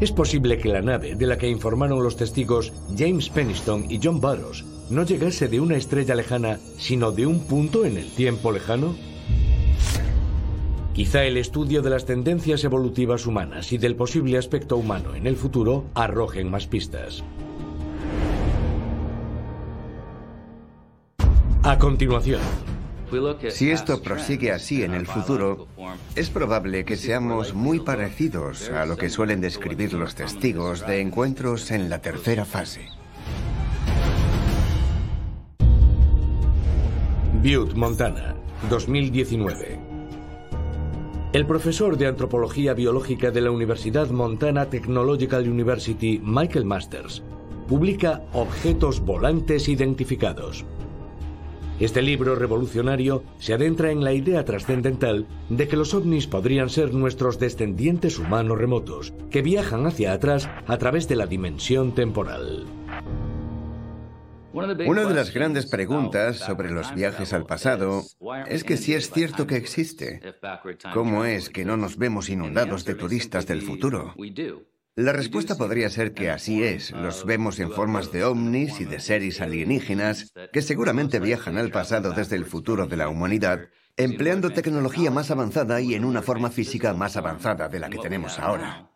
Es 0.00 0.12
posible 0.12 0.58
que 0.58 0.68
la 0.68 0.80
nave 0.80 1.16
de 1.16 1.26
la 1.26 1.38
que 1.38 1.48
informaron 1.48 2.02
los 2.02 2.16
testigos 2.16 2.72
James 2.96 3.28
Peniston 3.30 3.86
y 3.90 3.98
John 4.02 4.20
Burroughs 4.20 4.64
no 4.90 5.04
llegase 5.04 5.48
de 5.48 5.60
una 5.60 5.76
estrella 5.76 6.14
lejana, 6.14 6.60
sino 6.78 7.10
de 7.10 7.26
un 7.26 7.40
punto 7.40 7.84
en 7.84 7.96
el 7.96 8.08
tiempo 8.10 8.52
lejano? 8.52 8.94
Quizá 10.94 11.24
el 11.24 11.36
estudio 11.36 11.82
de 11.82 11.90
las 11.90 12.06
tendencias 12.06 12.64
evolutivas 12.64 13.26
humanas 13.26 13.72
y 13.72 13.78
del 13.78 13.96
posible 13.96 14.38
aspecto 14.38 14.76
humano 14.76 15.14
en 15.14 15.26
el 15.26 15.36
futuro 15.36 15.84
arrojen 15.94 16.50
más 16.50 16.66
pistas. 16.66 17.22
A 21.68 21.78
continuación, 21.78 22.40
si 23.50 23.70
esto 23.70 24.00
prosigue 24.00 24.52
así 24.52 24.84
en 24.84 24.94
el 24.94 25.06
futuro, 25.06 25.66
es 26.16 26.30
probable 26.30 26.86
que 26.86 26.96
seamos 26.96 27.52
muy 27.52 27.80
parecidos 27.80 28.70
a 28.70 28.86
lo 28.86 28.96
que 28.96 29.10
suelen 29.10 29.42
describir 29.42 29.92
los 29.92 30.14
testigos 30.14 30.86
de 30.86 31.02
encuentros 31.02 31.70
en 31.70 31.90
la 31.90 32.00
tercera 32.00 32.46
fase. 32.46 32.88
Butte, 37.42 37.74
Montana, 37.74 38.34
2019. 38.70 39.78
El 41.34 41.46
profesor 41.46 41.98
de 41.98 42.06
antropología 42.06 42.72
biológica 42.72 43.30
de 43.30 43.42
la 43.42 43.50
Universidad 43.50 44.08
Montana 44.08 44.70
Technological 44.70 45.46
University, 45.46 46.18
Michael 46.24 46.64
Masters, 46.64 47.22
publica 47.68 48.22
Objetos 48.32 49.00
volantes 49.00 49.68
identificados. 49.68 50.64
Este 51.80 52.02
libro 52.02 52.34
revolucionario 52.34 53.22
se 53.38 53.54
adentra 53.54 53.92
en 53.92 54.02
la 54.02 54.12
idea 54.12 54.44
trascendental 54.44 55.26
de 55.48 55.68
que 55.68 55.76
los 55.76 55.94
ovnis 55.94 56.26
podrían 56.26 56.70
ser 56.70 56.92
nuestros 56.92 57.38
descendientes 57.38 58.18
humanos 58.18 58.58
remotos, 58.58 59.14
que 59.30 59.42
viajan 59.42 59.86
hacia 59.86 60.12
atrás 60.12 60.50
a 60.66 60.76
través 60.78 61.06
de 61.06 61.14
la 61.16 61.26
dimensión 61.26 61.94
temporal. 61.94 62.66
Una 64.52 64.74
de 64.74 65.14
las 65.14 65.32
grandes 65.32 65.66
preguntas 65.66 66.38
sobre 66.38 66.70
los 66.70 66.92
viajes 66.94 67.32
al 67.32 67.46
pasado 67.46 68.02
es 68.48 68.64
que 68.64 68.76
si 68.76 68.94
es 68.94 69.12
cierto 69.12 69.46
que 69.46 69.56
existe, 69.56 70.20
¿cómo 70.92 71.24
es 71.24 71.48
que 71.48 71.64
no 71.64 71.76
nos 71.76 71.96
vemos 71.96 72.28
inundados 72.28 72.84
de 72.84 72.96
turistas 72.96 73.46
del 73.46 73.62
futuro? 73.62 74.14
La 74.98 75.12
respuesta 75.12 75.56
podría 75.56 75.88
ser 75.90 76.12
que 76.12 76.28
así 76.28 76.64
es. 76.64 76.90
Los 76.90 77.24
vemos 77.24 77.60
en 77.60 77.70
formas 77.70 78.10
de 78.10 78.24
ovnis 78.24 78.80
y 78.80 78.84
de 78.84 78.98
seres 78.98 79.40
alienígenas 79.40 80.32
que 80.52 80.60
seguramente 80.60 81.20
viajan 81.20 81.56
al 81.56 81.70
pasado 81.70 82.10
desde 82.10 82.34
el 82.34 82.44
futuro 82.44 82.88
de 82.88 82.96
la 82.96 83.08
humanidad, 83.08 83.68
empleando 83.96 84.50
tecnología 84.50 85.12
más 85.12 85.30
avanzada 85.30 85.80
y 85.80 85.94
en 85.94 86.04
una 86.04 86.20
forma 86.20 86.50
física 86.50 86.94
más 86.94 87.16
avanzada 87.16 87.68
de 87.68 87.78
la 87.78 87.90
que 87.90 87.98
tenemos 87.98 88.40
ahora. 88.40 88.90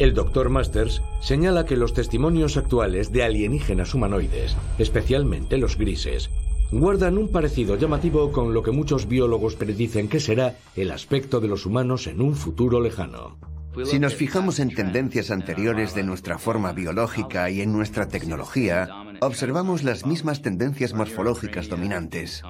El 0.00 0.14
Dr. 0.14 0.48
Masters 0.48 1.00
señala 1.20 1.64
que 1.64 1.76
los 1.76 1.94
testimonios 1.94 2.56
actuales 2.56 3.12
de 3.12 3.22
alienígenas 3.22 3.94
humanoides, 3.94 4.56
especialmente 4.80 5.58
los 5.58 5.78
grises, 5.78 6.28
guardan 6.72 7.18
un 7.18 7.30
parecido 7.30 7.76
llamativo 7.76 8.32
con 8.32 8.52
lo 8.52 8.64
que 8.64 8.72
muchos 8.72 9.06
biólogos 9.06 9.54
predicen 9.54 10.08
que 10.08 10.18
será 10.18 10.56
el 10.74 10.90
aspecto 10.90 11.38
de 11.38 11.46
los 11.46 11.66
humanos 11.66 12.08
en 12.08 12.20
un 12.20 12.34
futuro 12.34 12.80
lejano. 12.80 13.38
Si 13.84 14.00
nos 14.00 14.16
fijamos 14.16 14.58
en 14.58 14.74
tendencias 14.74 15.30
anteriores 15.30 15.94
de 15.94 16.02
nuestra 16.02 16.38
forma 16.38 16.72
biológica 16.72 17.50
y 17.50 17.60
en 17.60 17.72
nuestra 17.72 18.08
tecnología, 18.08 18.88
observamos 19.20 19.84
las 19.84 20.04
mismas 20.04 20.42
tendencias 20.42 20.92
morfológicas 20.92 21.68
dominantes. 21.68 22.42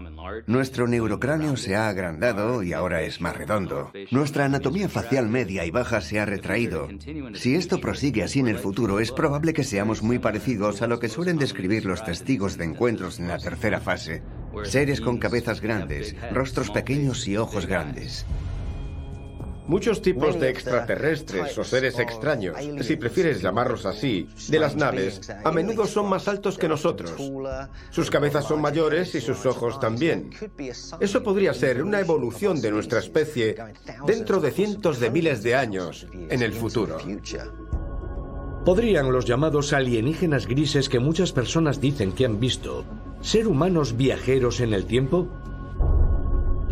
Nuestro 0.46 0.88
neurocráneo 0.88 1.56
se 1.56 1.76
ha 1.76 1.88
agrandado 1.88 2.62
y 2.62 2.72
ahora 2.72 3.02
es 3.02 3.20
más 3.20 3.36
redondo. 3.36 3.92
Nuestra 4.10 4.46
anatomía 4.46 4.88
facial 4.88 5.28
media 5.28 5.66
y 5.66 5.70
baja 5.70 6.00
se 6.00 6.20
ha 6.20 6.24
retraído. 6.24 6.88
Si 7.34 7.54
esto 7.54 7.80
prosigue 7.80 8.22
así 8.22 8.40
en 8.40 8.48
el 8.48 8.58
futuro, 8.58 8.98
es 8.98 9.12
probable 9.12 9.52
que 9.52 9.64
seamos 9.64 10.02
muy 10.02 10.18
parecidos 10.18 10.80
a 10.80 10.86
lo 10.86 11.00
que 11.00 11.10
suelen 11.10 11.36
describir 11.36 11.84
los 11.84 12.02
testigos 12.02 12.56
de 12.56 12.64
encuentros 12.64 13.20
en 13.20 13.28
la 13.28 13.38
tercera 13.38 13.80
fase. 13.80 14.22
Seres 14.64 15.00
con 15.00 15.18
cabezas 15.18 15.60
grandes, 15.60 16.16
rostros 16.32 16.70
pequeños 16.70 17.28
y 17.28 17.36
ojos 17.36 17.66
grandes. 17.66 18.26
Muchos 19.70 20.02
tipos 20.02 20.40
de 20.40 20.50
extraterrestres 20.50 21.56
o 21.56 21.62
seres 21.62 21.96
extraños, 22.00 22.56
si 22.80 22.96
prefieres 22.96 23.40
llamarlos 23.40 23.86
así, 23.86 24.26
de 24.48 24.58
las 24.58 24.74
naves, 24.74 25.30
a 25.44 25.52
menudo 25.52 25.86
son 25.86 26.08
más 26.08 26.26
altos 26.26 26.58
que 26.58 26.66
nosotros. 26.66 27.12
Sus 27.90 28.10
cabezas 28.10 28.46
son 28.46 28.60
mayores 28.60 29.14
y 29.14 29.20
sus 29.20 29.46
ojos 29.46 29.78
también. 29.78 30.30
Eso 30.98 31.22
podría 31.22 31.54
ser 31.54 31.84
una 31.84 32.00
evolución 32.00 32.60
de 32.60 32.72
nuestra 32.72 32.98
especie 32.98 33.54
dentro 34.04 34.40
de 34.40 34.50
cientos 34.50 34.98
de 34.98 35.08
miles 35.08 35.44
de 35.44 35.54
años 35.54 36.04
en 36.12 36.42
el 36.42 36.52
futuro. 36.52 36.98
¿Podrían 38.64 39.12
los 39.12 39.24
llamados 39.24 39.72
alienígenas 39.72 40.48
grises 40.48 40.88
que 40.88 40.98
muchas 40.98 41.30
personas 41.30 41.80
dicen 41.80 42.10
que 42.10 42.24
han 42.24 42.40
visto 42.40 42.84
ser 43.20 43.46
humanos 43.46 43.96
viajeros 43.96 44.58
en 44.58 44.74
el 44.74 44.86
tiempo? 44.86 45.28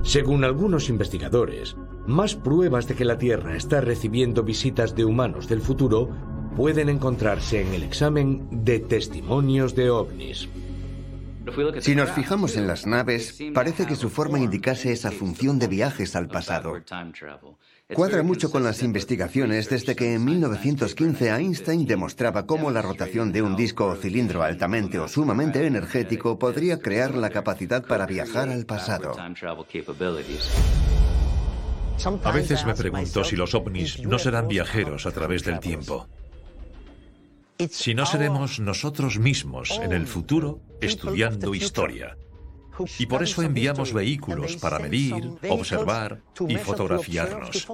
Según 0.02 0.42
algunos 0.42 0.88
investigadores, 0.88 1.76
más 2.08 2.34
pruebas 2.34 2.88
de 2.88 2.94
que 2.94 3.04
la 3.04 3.18
Tierra 3.18 3.54
está 3.54 3.82
recibiendo 3.82 4.42
visitas 4.42 4.96
de 4.96 5.04
humanos 5.04 5.46
del 5.46 5.60
futuro 5.60 6.08
pueden 6.56 6.88
encontrarse 6.88 7.60
en 7.60 7.74
el 7.74 7.82
examen 7.82 8.48
de 8.50 8.80
testimonios 8.80 9.74
de 9.74 9.90
ovnis. 9.90 10.48
Si 11.80 11.94
nos 11.94 12.10
fijamos 12.10 12.56
en 12.56 12.66
las 12.66 12.86
naves, 12.86 13.38
parece 13.54 13.86
que 13.86 13.94
su 13.94 14.10
forma 14.10 14.38
indicase 14.38 14.90
esa 14.90 15.10
función 15.10 15.58
de 15.58 15.68
viajes 15.68 16.16
al 16.16 16.28
pasado. 16.28 16.74
Cuadra 17.94 18.22
mucho 18.22 18.50
con 18.50 18.64
las 18.64 18.82
investigaciones 18.82 19.68
desde 19.68 19.94
que 19.94 20.14
en 20.14 20.24
1915 20.24 21.30
Einstein 21.30 21.86
demostraba 21.86 22.46
cómo 22.46 22.70
la 22.70 22.82
rotación 22.82 23.32
de 23.32 23.42
un 23.42 23.56
disco 23.56 23.86
o 23.86 23.96
cilindro 23.96 24.42
altamente 24.42 24.98
o 24.98 25.08
sumamente 25.08 25.66
energético 25.66 26.38
podría 26.38 26.78
crear 26.80 27.14
la 27.14 27.30
capacidad 27.30 27.86
para 27.86 28.06
viajar 28.06 28.48
al 28.50 28.66
pasado. 28.66 29.14
A 32.24 32.30
veces 32.32 32.64
me 32.64 32.74
pregunto 32.74 33.24
si 33.24 33.34
los 33.34 33.54
ovnis 33.54 34.00
no 34.02 34.18
serán 34.18 34.46
viajeros 34.46 35.06
a 35.06 35.10
través 35.10 35.44
del 35.44 35.58
tiempo. 35.58 36.06
Si 37.70 37.94
no 37.94 38.06
seremos 38.06 38.60
nosotros 38.60 39.18
mismos 39.18 39.78
en 39.82 39.92
el 39.92 40.06
futuro 40.06 40.60
estudiando 40.80 41.54
historia. 41.54 42.16
Y 43.00 43.06
por 43.06 43.24
eso 43.24 43.42
enviamos 43.42 43.92
vehículos 43.92 44.56
para 44.56 44.78
medir, 44.78 45.32
observar 45.48 46.20
y 46.46 46.54
fotografiarnos. 46.56 47.66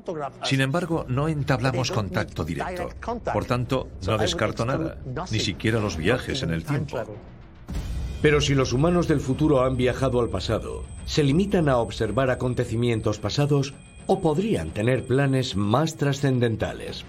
Sin 0.44 0.62
embargo, 0.62 1.04
no 1.06 1.28
entablamos 1.28 1.90
contacto 1.90 2.44
directo. 2.44 2.88
Por 3.30 3.44
tanto, 3.44 3.90
no 4.06 4.16
descarto 4.16 4.64
nada, 4.64 4.96
ni 5.30 5.40
siquiera 5.40 5.80
los 5.80 5.98
viajes 5.98 6.42
en 6.42 6.50
el 6.50 6.64
tiempo. 6.64 7.02
Pero 8.22 8.40
si 8.40 8.54
los 8.54 8.72
humanos 8.72 9.06
del 9.06 9.20
futuro 9.20 9.64
han 9.64 9.76
viajado 9.76 10.18
al 10.18 10.30
pasado, 10.30 10.86
¿se 11.04 11.22
limitan 11.22 11.68
a 11.68 11.76
observar 11.76 12.30
acontecimientos 12.30 13.18
pasados 13.18 13.74
o 14.06 14.20
podrían 14.20 14.70
tener 14.70 15.04
planes 15.04 15.56
más 15.56 15.96
trascendentales? 15.96 17.04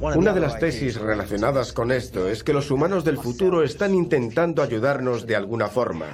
Una 0.00 0.32
de 0.32 0.40
las 0.40 0.58
tesis 0.58 0.98
relacionadas 0.98 1.72
con 1.72 1.92
esto 1.92 2.28
es 2.28 2.42
que 2.42 2.54
los 2.54 2.70
humanos 2.70 3.04
del 3.04 3.18
futuro 3.18 3.62
están 3.62 3.94
intentando 3.94 4.62
ayudarnos 4.62 5.26
de 5.26 5.36
alguna 5.36 5.68
forma, 5.68 6.06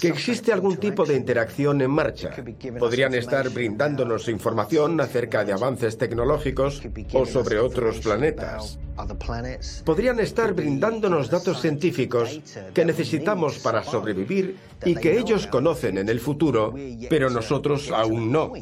que 0.00 0.08
existe 0.08 0.52
algún 0.52 0.76
tipo 0.76 1.06
de 1.06 1.16
interacción 1.16 1.80
en 1.80 1.90
marcha. 1.90 2.30
Podrían 2.78 3.14
estar 3.14 3.48
brindándonos 3.48 4.28
información 4.28 5.00
acerca 5.00 5.44
de 5.44 5.54
avances 5.54 5.96
tecnológicos 5.96 6.82
o 7.14 7.24
sobre 7.24 7.58
otros 7.58 7.98
planetas. 8.00 8.78
Podrían 9.84 10.20
estar 10.20 10.52
brindándonos 10.52 11.30
datos 11.30 11.60
científicos 11.60 12.40
que 12.74 12.84
necesitamos 12.84 13.58
para 13.58 13.82
sobrevivir 13.84 14.58
y 14.84 14.94
que 14.96 15.18
ellos 15.18 15.46
conocen 15.46 15.96
en 15.96 16.08
el 16.08 16.20
futuro, 16.20 16.74
pero 17.08 17.30
nosotros 17.30 17.90
aún 17.90 18.30
no. 18.30 18.52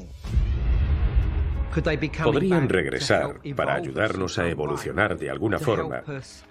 Podrían 2.22 2.68
regresar 2.68 3.40
para 3.56 3.74
ayudarnos 3.74 4.38
a 4.38 4.48
evolucionar 4.48 5.18
de 5.18 5.30
alguna 5.30 5.58
forma, 5.58 6.02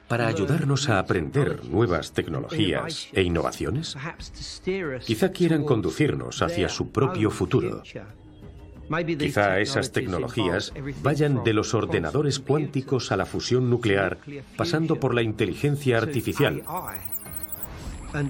para 0.08 0.28
ayudarnos 0.28 0.90
a 0.90 1.00
aprender 1.00 1.64
nuevas 1.66 2.12
tecnologías 2.12 3.08
e 3.14 3.22
innovaciones. 3.22 3.96
Quizá 5.06 5.32
quieran 5.32 5.64
conducirnos 5.64 6.42
hacia 6.42 6.68
su 6.70 6.92
propio 6.92 7.32
futuro. 7.32 7.84
Quizá 9.18 9.60
esas 9.60 9.92
tecnologías 9.92 10.74
vayan 11.02 11.44
de 11.44 11.54
los 11.54 11.74
ordenadores 11.74 12.40
cuánticos 12.40 13.12
a 13.12 13.18
la 13.18 13.26
fusión 13.26 13.70
nuclear, 13.70 14.18
pasando 14.58 15.00
por 15.00 15.16
la 15.16 15.22
inteligencia 15.22 15.98
artificial, 15.98 16.64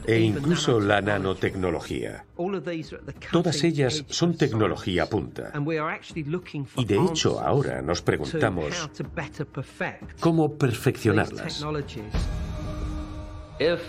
e 0.06 0.20
incluso 0.20 0.80
la 0.80 1.02
nanotecnología. 1.02 2.26
Todas 3.32 3.64
ellas 3.64 4.06
son 4.10 4.38
tecnología 4.38 5.08
punta. 5.08 5.52
Y 6.78 6.86
de 6.86 6.98
hecho 6.98 7.40
ahora 7.40 7.82
nos 7.82 8.02
preguntamos 8.02 8.90
cómo 10.20 10.58
perfeccionarlas. 10.58 11.66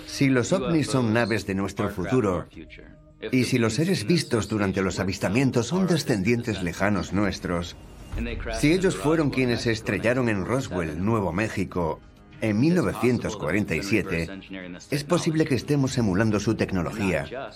Si 0.07 0.29
los 0.29 0.53
ovnis 0.53 0.87
son 0.89 1.13
naves 1.13 1.47
de 1.47 1.55
nuestro 1.55 1.89
futuro, 1.89 2.47
y 3.33 3.45
si 3.45 3.59
los 3.59 3.75
seres 3.75 4.07
vistos 4.07 4.49
durante 4.49 4.83
los 4.83 5.01
avistamientos 5.01 5.67
son 5.69 5.87
descendientes 5.87 6.63
lejanos 6.63 7.13
nuestros, 7.13 7.77
si 8.61 8.73
ellos 8.73 8.97
fueron 8.97 9.31
quienes 9.31 9.63
se 9.63 9.73
estrellaron 9.73 10.29
en 10.29 10.45
Roswell, 10.45 11.05
Nuevo 11.05 11.33
México, 11.33 12.01
en 12.49 12.61
1947, 12.61 14.29
es 14.91 15.05
posible 15.05 15.47
que 15.47 15.55
estemos 15.55 15.97
emulando 15.97 16.39
su 16.39 16.55
tecnología, 16.55 17.51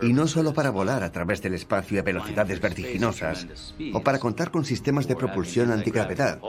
y 0.00 0.12
no 0.12 0.28
solo 0.28 0.54
para 0.54 0.70
volar 0.70 1.02
a 1.02 1.10
través 1.10 1.42
del 1.42 1.54
espacio 1.54 1.98
a 1.98 2.02
velocidades 2.02 2.60
vertiginosas, 2.60 3.74
o 3.92 4.02
para 4.02 4.18
contar 4.18 4.50
con 4.50 4.64
sistemas 4.64 5.08
de 5.08 5.16
propulsión 5.16 5.72
antigravedad, 5.72 6.40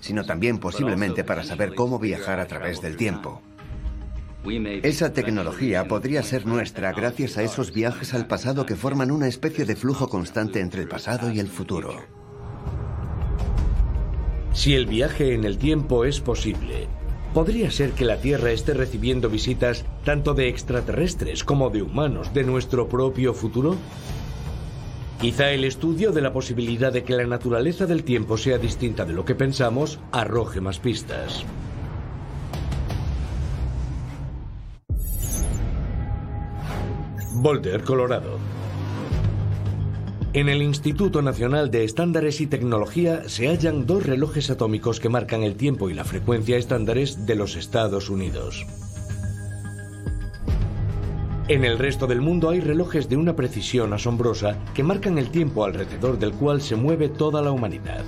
sino 0.00 0.24
también 0.24 0.58
posiblemente 0.58 1.24
para 1.24 1.42
saber 1.42 1.74
cómo 1.74 1.98
viajar 1.98 2.40
a 2.40 2.46
través 2.46 2.80
del 2.80 2.96
tiempo. 2.96 3.42
Esa 4.82 5.12
tecnología 5.12 5.88
podría 5.88 6.22
ser 6.22 6.46
nuestra 6.46 6.92
gracias 6.92 7.38
a 7.38 7.42
esos 7.42 7.72
viajes 7.72 8.12
al 8.14 8.26
pasado 8.26 8.66
que 8.66 8.76
forman 8.76 9.10
una 9.10 9.26
especie 9.26 9.64
de 9.64 9.74
flujo 9.74 10.08
constante 10.08 10.60
entre 10.60 10.82
el 10.82 10.88
pasado 10.88 11.32
y 11.32 11.40
el 11.40 11.48
futuro. 11.48 11.96
Si 14.52 14.74
el 14.74 14.86
viaje 14.86 15.34
en 15.34 15.44
el 15.44 15.58
tiempo 15.58 16.04
es 16.04 16.20
posible, 16.20 16.86
¿Podría 17.34 17.68
ser 17.72 17.90
que 17.90 18.04
la 18.04 18.18
Tierra 18.18 18.52
esté 18.52 18.74
recibiendo 18.74 19.28
visitas 19.28 19.84
tanto 20.04 20.34
de 20.34 20.48
extraterrestres 20.48 21.42
como 21.42 21.68
de 21.68 21.82
humanos 21.82 22.32
de 22.32 22.44
nuestro 22.44 22.88
propio 22.88 23.34
futuro? 23.34 23.74
Quizá 25.20 25.50
el 25.50 25.64
estudio 25.64 26.12
de 26.12 26.22
la 26.22 26.32
posibilidad 26.32 26.92
de 26.92 27.02
que 27.02 27.16
la 27.16 27.26
naturaleza 27.26 27.86
del 27.86 28.04
tiempo 28.04 28.36
sea 28.36 28.58
distinta 28.58 29.04
de 29.04 29.14
lo 29.14 29.24
que 29.24 29.34
pensamos 29.34 29.98
arroje 30.12 30.60
más 30.60 30.78
pistas. 30.78 31.44
Boulder, 37.42 37.82
Colorado. 37.82 38.38
En 40.34 40.48
el 40.48 40.62
Instituto 40.62 41.22
Nacional 41.22 41.70
de 41.70 41.84
Estándares 41.84 42.40
y 42.40 42.48
Tecnología 42.48 43.28
se 43.28 43.46
hallan 43.46 43.86
dos 43.86 44.04
relojes 44.04 44.50
atómicos 44.50 44.98
que 44.98 45.08
marcan 45.08 45.44
el 45.44 45.54
tiempo 45.54 45.90
y 45.90 45.94
la 45.94 46.02
frecuencia 46.02 46.56
estándares 46.56 47.24
de 47.24 47.36
los 47.36 47.54
Estados 47.54 48.10
Unidos. 48.10 48.66
En 51.46 51.64
el 51.64 51.78
resto 51.78 52.08
del 52.08 52.20
mundo 52.20 52.50
hay 52.50 52.58
relojes 52.58 53.08
de 53.08 53.16
una 53.16 53.36
precisión 53.36 53.92
asombrosa 53.92 54.58
que 54.74 54.82
marcan 54.82 55.18
el 55.18 55.30
tiempo 55.30 55.64
alrededor 55.64 56.18
del 56.18 56.32
cual 56.32 56.62
se 56.62 56.74
mueve 56.74 57.08
toda 57.08 57.40
la 57.40 57.52
humanidad. 57.52 58.04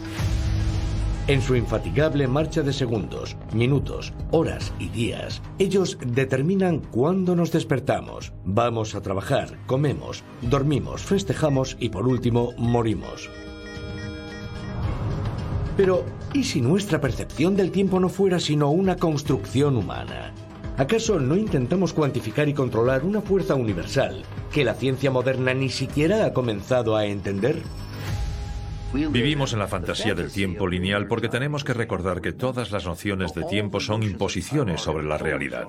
En 1.28 1.42
su 1.42 1.56
infatigable 1.56 2.28
marcha 2.28 2.62
de 2.62 2.72
segundos, 2.72 3.36
minutos, 3.52 4.12
horas 4.30 4.72
y 4.78 4.90
días, 4.90 5.42
ellos 5.58 5.98
determinan 6.06 6.78
cuándo 6.78 7.34
nos 7.34 7.50
despertamos, 7.50 8.32
vamos 8.44 8.94
a 8.94 9.00
trabajar, 9.00 9.58
comemos, 9.66 10.22
dormimos, 10.42 11.02
festejamos 11.02 11.76
y 11.80 11.88
por 11.88 12.06
último 12.06 12.52
morimos. 12.58 13.28
Pero, 15.76 16.04
¿y 16.32 16.44
si 16.44 16.60
nuestra 16.60 17.00
percepción 17.00 17.56
del 17.56 17.72
tiempo 17.72 17.98
no 17.98 18.08
fuera 18.08 18.38
sino 18.38 18.70
una 18.70 18.94
construcción 18.94 19.76
humana? 19.76 20.32
¿Acaso 20.76 21.18
no 21.18 21.36
intentamos 21.36 21.92
cuantificar 21.92 22.48
y 22.48 22.54
controlar 22.54 23.04
una 23.04 23.20
fuerza 23.20 23.56
universal 23.56 24.22
que 24.52 24.64
la 24.64 24.74
ciencia 24.74 25.10
moderna 25.10 25.54
ni 25.54 25.70
siquiera 25.70 26.24
ha 26.24 26.32
comenzado 26.32 26.94
a 26.94 27.06
entender? 27.06 27.62
Vivimos 28.92 29.52
en 29.52 29.58
la 29.58 29.68
fantasía 29.68 30.14
del 30.14 30.30
tiempo 30.30 30.66
lineal 30.66 31.06
porque 31.06 31.28
tenemos 31.28 31.64
que 31.64 31.74
recordar 31.74 32.20
que 32.20 32.32
todas 32.32 32.70
las 32.70 32.86
nociones 32.86 33.34
de 33.34 33.44
tiempo 33.44 33.80
son 33.80 34.02
imposiciones 34.02 34.80
sobre 34.80 35.04
la 35.04 35.18
realidad. 35.18 35.66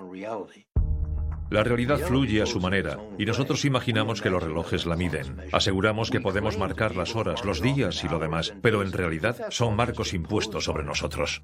La 1.49 1.63
realidad 1.63 1.99
fluye 1.99 2.41
a 2.41 2.45
su 2.45 2.59
manera 2.59 2.99
y 3.17 3.25
nosotros 3.25 3.63
imaginamos 3.63 4.21
que 4.21 4.29
los 4.29 4.43
relojes 4.43 4.85
la 4.85 4.97
miden. 4.97 5.37
Aseguramos 5.53 6.09
que 6.11 6.19
podemos 6.19 6.57
marcar 6.57 6.95
las 6.95 7.15
horas, 7.15 7.45
los 7.45 7.61
días 7.61 8.03
y 8.03 8.09
lo 8.09 8.19
demás, 8.19 8.53
pero 8.61 8.81
en 8.81 8.91
realidad 8.91 9.37
son 9.49 9.75
marcos 9.75 10.13
impuestos 10.13 10.65
sobre 10.65 10.83
nosotros. 10.83 11.43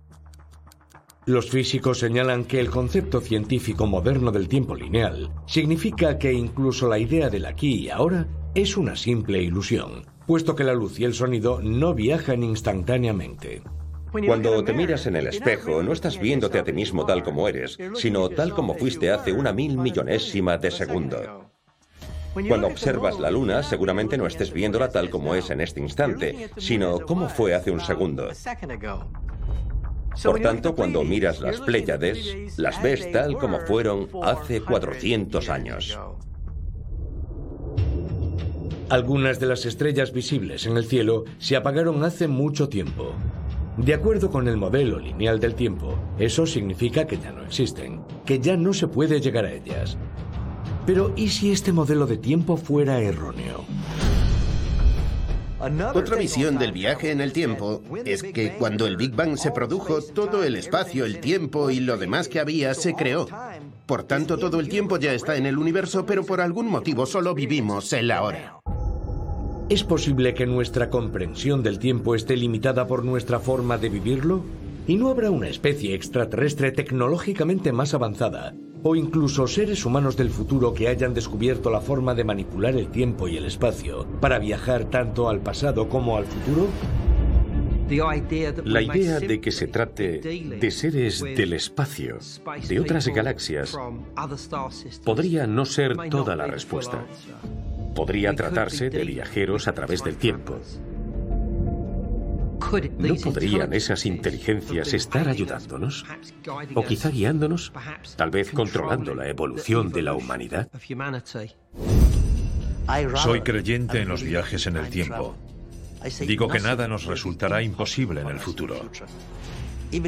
Los 1.26 1.50
físicos 1.50 2.00
señalan 2.00 2.44
que 2.44 2.60
el 2.60 2.70
concepto 2.70 3.22
científico 3.22 3.88
moderno 3.88 4.32
del 4.32 4.50
tiempo 4.50 4.76
lineal 4.76 5.32
significa 5.48 6.18
que 6.18 6.34
incluso 6.34 6.90
la 6.90 7.00
idea 7.00 7.30
del 7.30 7.46
aquí 7.46 7.86
y 7.86 7.90
ahora 7.90 8.28
es 8.56 8.76
una 8.76 8.98
simple 8.98 9.42
ilusión 9.42 10.13
puesto 10.26 10.56
que 10.56 10.64
la 10.64 10.74
luz 10.74 11.00
y 11.00 11.06
el 11.06 11.14
sonido 11.14 11.60
no 11.62 11.94
viajan 11.94 12.44
instantáneamente. 12.44 13.62
Cuando 14.12 14.64
te 14.64 14.74
miras 14.74 15.08
en 15.08 15.16
el 15.16 15.28
espejo, 15.28 15.82
no 15.82 15.92
estás 15.92 16.20
viéndote 16.20 16.60
a 16.60 16.64
ti 16.64 16.72
mismo 16.72 17.06
tal 17.06 17.24
como 17.24 17.48
eres, 17.48 17.78
sino 17.96 18.30
tal 18.30 18.54
como 18.54 18.76
fuiste 18.76 19.12
hace 19.12 19.34
una 19.34 19.52
mil 19.52 19.78
millonésima 19.78 20.58
de 20.58 20.70
segundo. 20.70 21.50
Cuando 22.48 22.68
observas 22.68 23.20
la 23.20 23.32
luna, 23.32 23.64
seguramente 23.64 24.18
no 24.18 24.28
estés 24.28 24.54
viéndola 24.54 24.90
tal 24.90 25.10
como 25.10 25.36
es 25.36 25.50
en 25.50 25.62
este 25.62 25.80
instante, 25.80 26.50
sino 26.58 27.00
como 27.00 27.30
fue 27.30 27.54
hace 27.54 27.72
un 27.72 27.80
segundo. 27.80 28.30
Por 30.24 30.40
tanto, 30.42 30.76
cuando 30.76 31.04
miras 31.04 31.40
las 31.42 31.60
Pléyades, 31.62 32.58
las 32.58 32.82
ves 32.82 33.12
tal 33.12 33.38
como 33.38 33.60
fueron 33.62 34.10
hace 34.24 34.62
400 34.62 35.50
años. 35.50 36.00
Algunas 38.94 39.40
de 39.40 39.48
las 39.48 39.66
estrellas 39.66 40.14
visibles 40.14 40.68
en 40.68 40.78
el 40.78 40.86
cielo 40.86 41.26
se 41.40 41.56
apagaron 41.56 42.04
hace 42.04 42.28
mucho 42.28 42.70
tiempo. 42.70 43.16
De 43.76 43.96
acuerdo 43.96 44.30
con 44.30 44.48
el 44.48 44.56
modelo 44.56 45.00
lineal 45.00 45.40
del 45.40 45.56
tiempo, 45.56 45.98
eso 46.20 46.46
significa 46.46 47.08
que 47.08 47.18
ya 47.18 47.32
no 47.32 47.42
existen, 47.42 48.02
que 48.24 48.38
ya 48.38 48.56
no 48.56 48.72
se 48.72 48.88
puede 48.88 49.20
llegar 49.20 49.46
a 49.46 49.52
ellas. 49.52 49.98
Pero 50.86 51.12
¿y 51.16 51.30
si 51.30 51.52
este 51.52 51.72
modelo 51.74 52.06
de 52.06 52.18
tiempo 52.18 52.56
fuera 52.56 53.00
erróneo? 53.00 53.66
Otra 55.96 56.18
visión 56.18 56.60
del 56.60 56.72
viaje 56.72 57.10
en 57.10 57.22
el 57.22 57.34
tiempo 57.34 57.82
es 58.06 58.22
que 58.22 58.58
cuando 58.60 58.86
el 58.86 58.98
Big 58.98 59.16
Bang 59.16 59.38
se 59.38 59.50
produjo, 59.50 60.04
todo 60.04 60.44
el 60.44 60.56
espacio, 60.56 61.06
el 61.06 61.20
tiempo 61.20 61.72
y 61.72 61.80
lo 61.80 61.98
demás 61.98 62.28
que 62.28 62.40
había 62.40 62.76
se 62.76 62.94
creó. 62.94 63.28
Por 63.88 64.04
tanto, 64.04 64.38
todo 64.38 64.60
el 64.60 64.70
tiempo 64.70 65.00
ya 65.00 65.14
está 65.14 65.36
en 65.36 65.48
el 65.48 65.58
universo, 65.58 66.06
pero 66.06 66.24
por 66.24 66.42
algún 66.42 66.68
motivo 66.68 67.08
solo 67.08 67.34
vivimos 67.34 67.92
el 67.92 68.12
ahora. 68.12 68.60
¿Es 69.70 69.84
posible 69.84 70.34
que 70.34 70.46
nuestra 70.46 70.90
comprensión 70.90 71.64
del 71.64 71.80
tiempo 71.80 72.16
esté 72.16 72.36
limitada 72.36 72.86
por 72.86 73.06
nuestra 73.06 73.40
forma 73.40 73.78
de 73.78 73.90
vivirlo? 73.90 74.44
¿Y 74.88 74.98
no 74.98 75.10
habrá 75.10 75.32
una 75.32 75.48
especie 75.48 75.96
extraterrestre 75.96 76.74
tecnológicamente 76.74 77.72
más 77.72 77.94
avanzada 77.94 78.54
o 78.84 78.98
incluso 78.98 79.48
seres 79.48 79.86
humanos 79.86 80.18
del 80.18 80.30
futuro 80.30 80.74
que 80.74 80.90
hayan 80.90 81.14
descubierto 81.14 81.72
la 81.72 81.80
forma 81.80 82.14
de 82.14 82.26
manipular 82.26 82.76
el 82.76 82.88
tiempo 82.88 83.30
y 83.30 83.38
el 83.38 83.46
espacio 83.46 84.06
para 84.20 84.38
viajar 84.38 84.86
tanto 84.86 85.30
al 85.30 85.40
pasado 85.40 85.88
como 85.88 86.18
al 86.18 86.26
futuro? 86.26 86.68
La 88.66 88.82
idea 88.82 89.20
de 89.22 89.40
que 89.40 89.52
se 89.52 89.68
trate 89.68 90.20
de 90.20 90.72
seres 90.72 91.22
del 91.22 91.54
espacio, 91.54 92.18
de 92.68 92.80
otras 92.82 93.08
galaxias, 93.08 93.78
podría 95.06 95.48
no 95.48 95.64
ser 95.64 95.96
toda 96.10 96.36
la 96.36 96.48
respuesta. 96.48 97.06
Podría 97.96 98.34
tratarse 98.34 98.90
de 98.90 99.04
viajeros 99.04 99.68
a 99.68 99.74
través 99.74 100.04
del 100.04 100.18
tiempo. 100.18 100.60
¿No 102.98 103.16
podrían 103.16 103.74
esas 103.74 104.06
inteligencias 104.06 104.94
estar 104.94 105.28
ayudándonos? 105.28 106.06
¿O 106.74 106.84
quizá 106.84 107.10
guiándonos? 107.10 107.72
¿Tal 108.16 108.32
vez 108.32 108.52
controlando 108.52 109.14
la 109.14 109.28
evolución 109.28 109.92
de 109.92 110.02
la 110.02 110.14
humanidad? 110.14 110.70
Soy 113.16 113.42
creyente 113.42 114.02
en 114.02 114.08
los 114.10 114.24
viajes 114.24 114.66
en 114.68 114.78
el 114.78 114.90
tiempo. 114.90 115.36
Digo 116.22 116.48
que 116.48 116.60
nada 116.60 116.88
nos 116.88 117.06
resultará 117.06 117.62
imposible 117.62 118.22
en 118.22 118.28
el 118.28 118.40
futuro. 118.40 118.90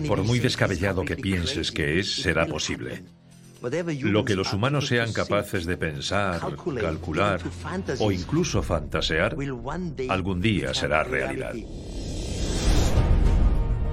Por 0.08 0.24
muy 0.24 0.40
descabellado 0.40 1.06
que 1.06 1.16
pienses 1.16 1.72
que 1.72 2.00
es, 2.00 2.16
será 2.16 2.48
posible. 2.48 3.04
Lo 4.02 4.26
que 4.26 4.36
los 4.36 4.54
humanos 4.54 4.88
sean 4.88 5.12
capaces 5.14 5.66
de 5.66 5.78
pensar, 5.78 6.40
calcular 6.40 7.42
o 8.00 8.12
incluso 8.12 8.62
fantasear, 8.62 9.36
algún 10.10 10.42
día 10.42 10.74
será 10.74 11.04
realidad. 11.04 11.54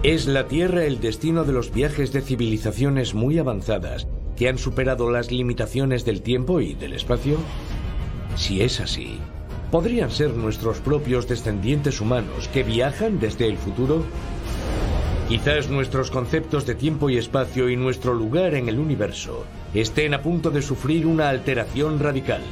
¿Es 0.03 0.27
la 0.27 0.49
Tierra 0.49 0.85
el 0.85 1.01
destino 1.01 1.45
de 1.45 1.53
los 1.53 1.73
viajes 1.73 2.13
de 2.13 2.23
civilizaciones 2.23 3.15
muy 3.15 3.39
avanzadas 3.39 4.09
que 4.37 4.49
han 4.49 4.59
superado 4.59 5.11
las 5.11 5.31
limitaciones 5.31 6.05
del 6.05 6.23
tiempo 6.23 6.61
y 6.61 6.75
del 6.75 6.95
espacio? 6.95 7.37
Si 8.35 8.63
es 8.63 8.81
así, 8.81 9.19
¿podrían 9.71 10.11
ser 10.11 10.35
nuestros 10.35 10.81
propios 10.81 11.29
descendientes 11.29 12.01
humanos 12.01 12.49
que 12.49 12.65
viajan 12.65 13.21
desde 13.21 13.47
el 13.47 13.57
futuro? 13.57 14.05
Quizás 15.33 15.71
nuestros 15.71 16.11
conceptos 16.11 16.67
de 16.67 16.75
tiempo 16.75 17.09
y 17.09 17.17
espacio 17.17 17.71
y 17.71 17.75
nuestro 17.75 18.13
lugar 18.13 18.55
en 18.55 18.69
el 18.69 18.79
universo 18.79 19.47
estén 19.73 20.13
a 20.13 20.21
punto 20.21 20.51
de 20.51 20.61
sufrir 20.61 21.07
una 21.07 21.31
alteración 21.31 21.99
radical. 22.01 22.43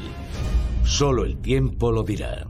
Solo 0.82 1.26
el 1.26 1.36
tiempo 1.36 1.92
lo 1.92 2.04
dirá. 2.04 2.46